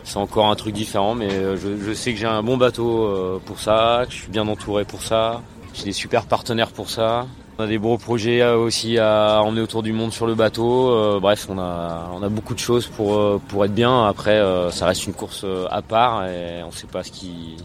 c'est 0.03 0.17
encore 0.17 0.45
un 0.45 0.55
truc 0.55 0.73
différent, 0.73 1.15
mais 1.15 1.29
je, 1.29 1.77
je 1.85 1.93
sais 1.93 2.13
que 2.13 2.19
j'ai 2.19 2.25
un 2.25 2.41
bon 2.41 2.55
bateau 2.55 3.41
pour 3.45 3.59
ça, 3.59 4.03
que 4.07 4.13
je 4.13 4.19
suis 4.19 4.31
bien 4.31 4.47
entouré 4.47 4.85
pour 4.85 5.03
ça, 5.03 5.41
j'ai 5.73 5.83
des 5.83 5.91
super 5.91 6.25
partenaires 6.25 6.71
pour 6.71 6.89
ça. 6.89 7.27
On 7.59 7.63
a 7.63 7.67
des 7.67 7.79
gros 7.79 7.97
projets 7.97 8.41
euh, 8.41 8.55
aussi 8.55 8.99
à 8.99 9.41
emmener 9.41 9.61
autour 9.61 9.81
du 9.81 9.91
monde 9.91 10.13
sur 10.13 10.27
le 10.27 10.35
bateau. 10.35 10.91
Euh, 10.91 11.19
bref, 11.19 11.47
on 11.49 11.57
a, 11.57 12.29
beaucoup 12.29 12.53
de 12.53 12.59
choses 12.59 12.85
pour, 12.85 13.15
euh, 13.15 13.41
pour 13.47 13.65
être 13.65 13.73
bien. 13.73 14.05
Après, 14.05 14.39
ça 14.71 14.85
reste 14.85 15.07
une 15.07 15.13
course 15.13 15.45
à 15.71 15.81
part 15.81 16.27
et 16.27 16.61
on 16.63 16.71
sait 16.71 16.87
pas 16.87 17.03
ce 17.03 17.11
qui, 17.11 17.57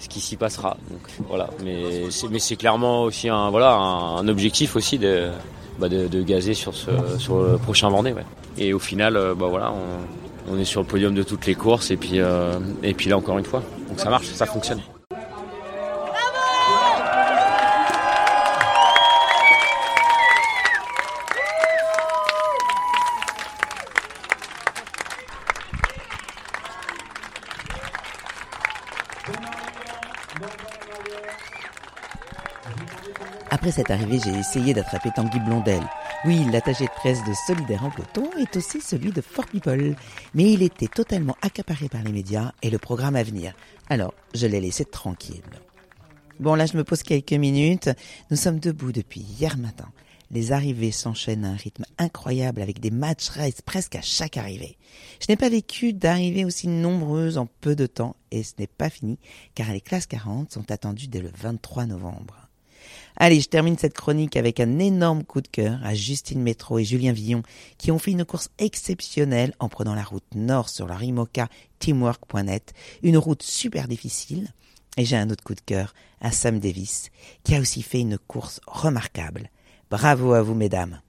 ce 0.00 0.08
qui 0.08 0.20
s'y 0.20 0.36
passera. 0.36 0.76
Donc 0.90 1.00
voilà, 1.28 1.48
mais 1.64 2.10
c'est 2.10 2.28
mais 2.28 2.40
c'est 2.40 2.56
clairement 2.56 3.04
aussi 3.04 3.28
un 3.28 3.50
voilà 3.50 3.74
un, 3.74 4.26
objectif 4.26 4.74
aussi 4.74 4.98
de, 4.98 5.28
bah, 5.78 5.88
de 5.88 6.08
de 6.08 6.22
gazer 6.22 6.54
sur 6.54 6.74
ce 6.74 6.90
sur 7.18 7.40
le 7.40 7.58
prochain 7.58 7.88
Vendée. 7.88 8.14
Et 8.58 8.72
au 8.72 8.78
final, 8.78 9.14
bah 9.36 9.46
voilà, 9.48 9.72
on, 10.50 10.58
est 10.58 10.64
sur 10.64 10.80
le 10.80 10.86
podium 10.86 11.14
de 11.14 11.22
toutes 11.22 11.46
les 11.46 11.54
courses 11.54 11.90
et 11.90 11.96
puis 11.96 12.18
et 12.82 12.94
puis 12.94 13.10
là 13.10 13.16
encore 13.16 13.38
une 13.38 13.44
fois, 13.44 13.62
donc 13.88 14.00
ça 14.00 14.10
marche, 14.10 14.26
ça 14.26 14.46
fonctionne. 14.46 14.80
Après 33.50 33.70
cette 33.70 33.90
arrivée, 33.90 34.18
j'ai 34.22 34.38
essayé 34.38 34.74
d'attraper 34.74 35.10
Tanguy 35.14 35.40
Blondel. 35.40 35.82
Oui, 36.24 36.44
l'attaché 36.50 36.84
de 36.84 36.90
presse 36.90 37.24
de 37.24 37.32
Solidaire 37.46 37.84
en 37.84 37.90
peloton 37.90 38.30
est 38.38 38.56
aussi 38.56 38.80
celui 38.80 39.12
de 39.12 39.20
Fort 39.20 39.46
People. 39.46 39.94
Mais 40.34 40.52
il 40.52 40.62
était 40.62 40.88
totalement 40.88 41.36
accaparé 41.42 41.88
par 41.88 42.02
les 42.02 42.12
médias 42.12 42.52
et 42.62 42.70
le 42.70 42.78
programme 42.78 43.16
à 43.16 43.22
venir. 43.22 43.54
Alors, 43.88 44.14
je 44.34 44.46
l'ai 44.46 44.60
laissé 44.60 44.84
tranquille. 44.84 45.42
Bon, 46.40 46.54
là, 46.54 46.66
je 46.66 46.76
me 46.76 46.84
pose 46.84 47.02
quelques 47.02 47.32
minutes. 47.32 47.88
Nous 48.30 48.36
sommes 48.36 48.58
debout 48.58 48.92
depuis 48.92 49.20
hier 49.20 49.56
matin. 49.56 49.88
Les 50.30 50.52
arrivées 50.52 50.90
s'enchaînent 50.90 51.44
à 51.44 51.50
un 51.50 51.56
rythme 51.56 51.84
incroyable 51.98 52.60
avec 52.60 52.80
des 52.80 52.90
matchs 52.90 53.28
race 53.28 53.62
presque 53.62 53.94
à 53.94 54.02
chaque 54.02 54.36
arrivée. 54.36 54.76
Je 55.20 55.26
n'ai 55.28 55.36
pas 55.36 55.48
vécu 55.48 55.92
d'arrivées 55.92 56.44
aussi 56.44 56.66
nombreuses 56.68 57.38
en 57.38 57.46
peu 57.60 57.76
de 57.76 57.86
temps 57.86 58.16
et 58.30 58.42
ce 58.42 58.54
n'est 58.58 58.66
pas 58.66 58.90
fini 58.90 59.18
car 59.54 59.72
les 59.72 59.80
classes 59.80 60.06
40 60.06 60.52
sont 60.52 60.70
attendues 60.70 61.08
dès 61.08 61.20
le 61.20 61.30
23 61.36 61.86
novembre. 61.86 62.46
Allez, 63.16 63.40
je 63.40 63.48
termine 63.48 63.78
cette 63.78 63.94
chronique 63.94 64.36
avec 64.36 64.60
un 64.60 64.78
énorme 64.78 65.24
coup 65.24 65.40
de 65.40 65.48
cœur 65.48 65.80
à 65.82 65.94
Justine 65.94 66.42
Métro 66.42 66.78
et 66.78 66.84
Julien 66.84 67.12
Villon 67.12 67.42
qui 67.78 67.90
ont 67.90 67.98
fait 67.98 68.10
une 68.10 68.24
course 68.24 68.50
exceptionnelle 68.58 69.54
en 69.58 69.68
prenant 69.68 69.94
la 69.94 70.04
route 70.04 70.34
nord 70.34 70.68
sur 70.68 70.86
leur 70.86 71.02
IMOCA 71.02 71.48
teamwork.net, 71.78 72.74
une 73.02 73.16
route 73.16 73.42
super 73.42 73.88
difficile. 73.88 74.52
Et 74.98 75.04
j'ai 75.04 75.16
un 75.16 75.30
autre 75.30 75.44
coup 75.44 75.54
de 75.54 75.60
cœur 75.60 75.94
à 76.20 76.30
Sam 76.30 76.58
Davis 76.58 77.10
qui 77.42 77.54
a 77.54 77.60
aussi 77.60 77.82
fait 77.82 78.00
une 78.00 78.18
course 78.18 78.60
remarquable. 78.66 79.50
Bravo 79.90 80.32
à 80.32 80.42
vous 80.42 80.54
mesdames. 80.54 81.00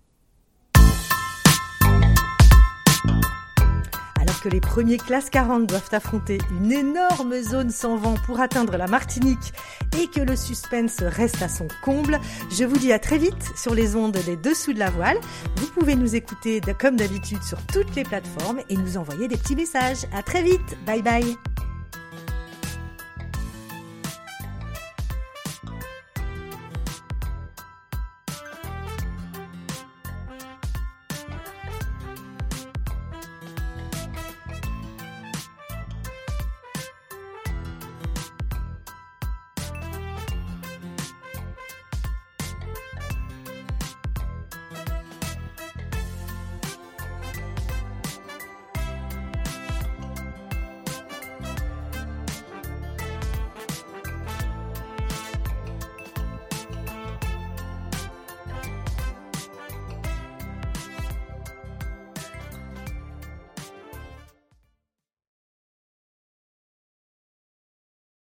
Alors 4.19 4.39
que 4.41 4.49
les 4.49 4.59
premiers 4.59 4.97
classes 4.97 5.29
40 5.29 5.65
doivent 5.65 5.89
affronter 5.91 6.37
une 6.51 6.71
énorme 6.71 7.41
zone 7.41 7.71
sans 7.71 7.97
vent 7.97 8.15
pour 8.25 8.39
atteindre 8.39 8.77
la 8.77 8.87
Martinique 8.87 9.53
et 9.99 10.07
que 10.07 10.21
le 10.21 10.35
suspense 10.35 11.01
reste 11.01 11.41
à 11.41 11.49
son 11.49 11.67
comble, 11.83 12.19
je 12.51 12.63
vous 12.63 12.77
dis 12.77 12.93
à 12.93 12.99
très 12.99 13.17
vite 13.17 13.51
sur 13.55 13.73
les 13.73 13.95
ondes 13.95 14.17
des 14.25 14.35
dessous 14.35 14.73
de 14.73 14.79
la 14.79 14.91
voile. 14.91 15.17
Vous 15.57 15.67
pouvez 15.67 15.95
nous 15.95 16.15
écouter 16.15 16.61
comme 16.79 16.97
d'habitude 16.97 17.41
sur 17.41 17.57
toutes 17.67 17.95
les 17.95 18.03
plateformes 18.03 18.59
et 18.69 18.77
nous 18.77 18.97
envoyer 18.97 19.27
des 19.27 19.37
petits 19.37 19.55
messages. 19.55 20.05
À 20.13 20.21
très 20.21 20.43
vite. 20.43 20.77
Bye 20.85 21.01
bye. 21.01 21.35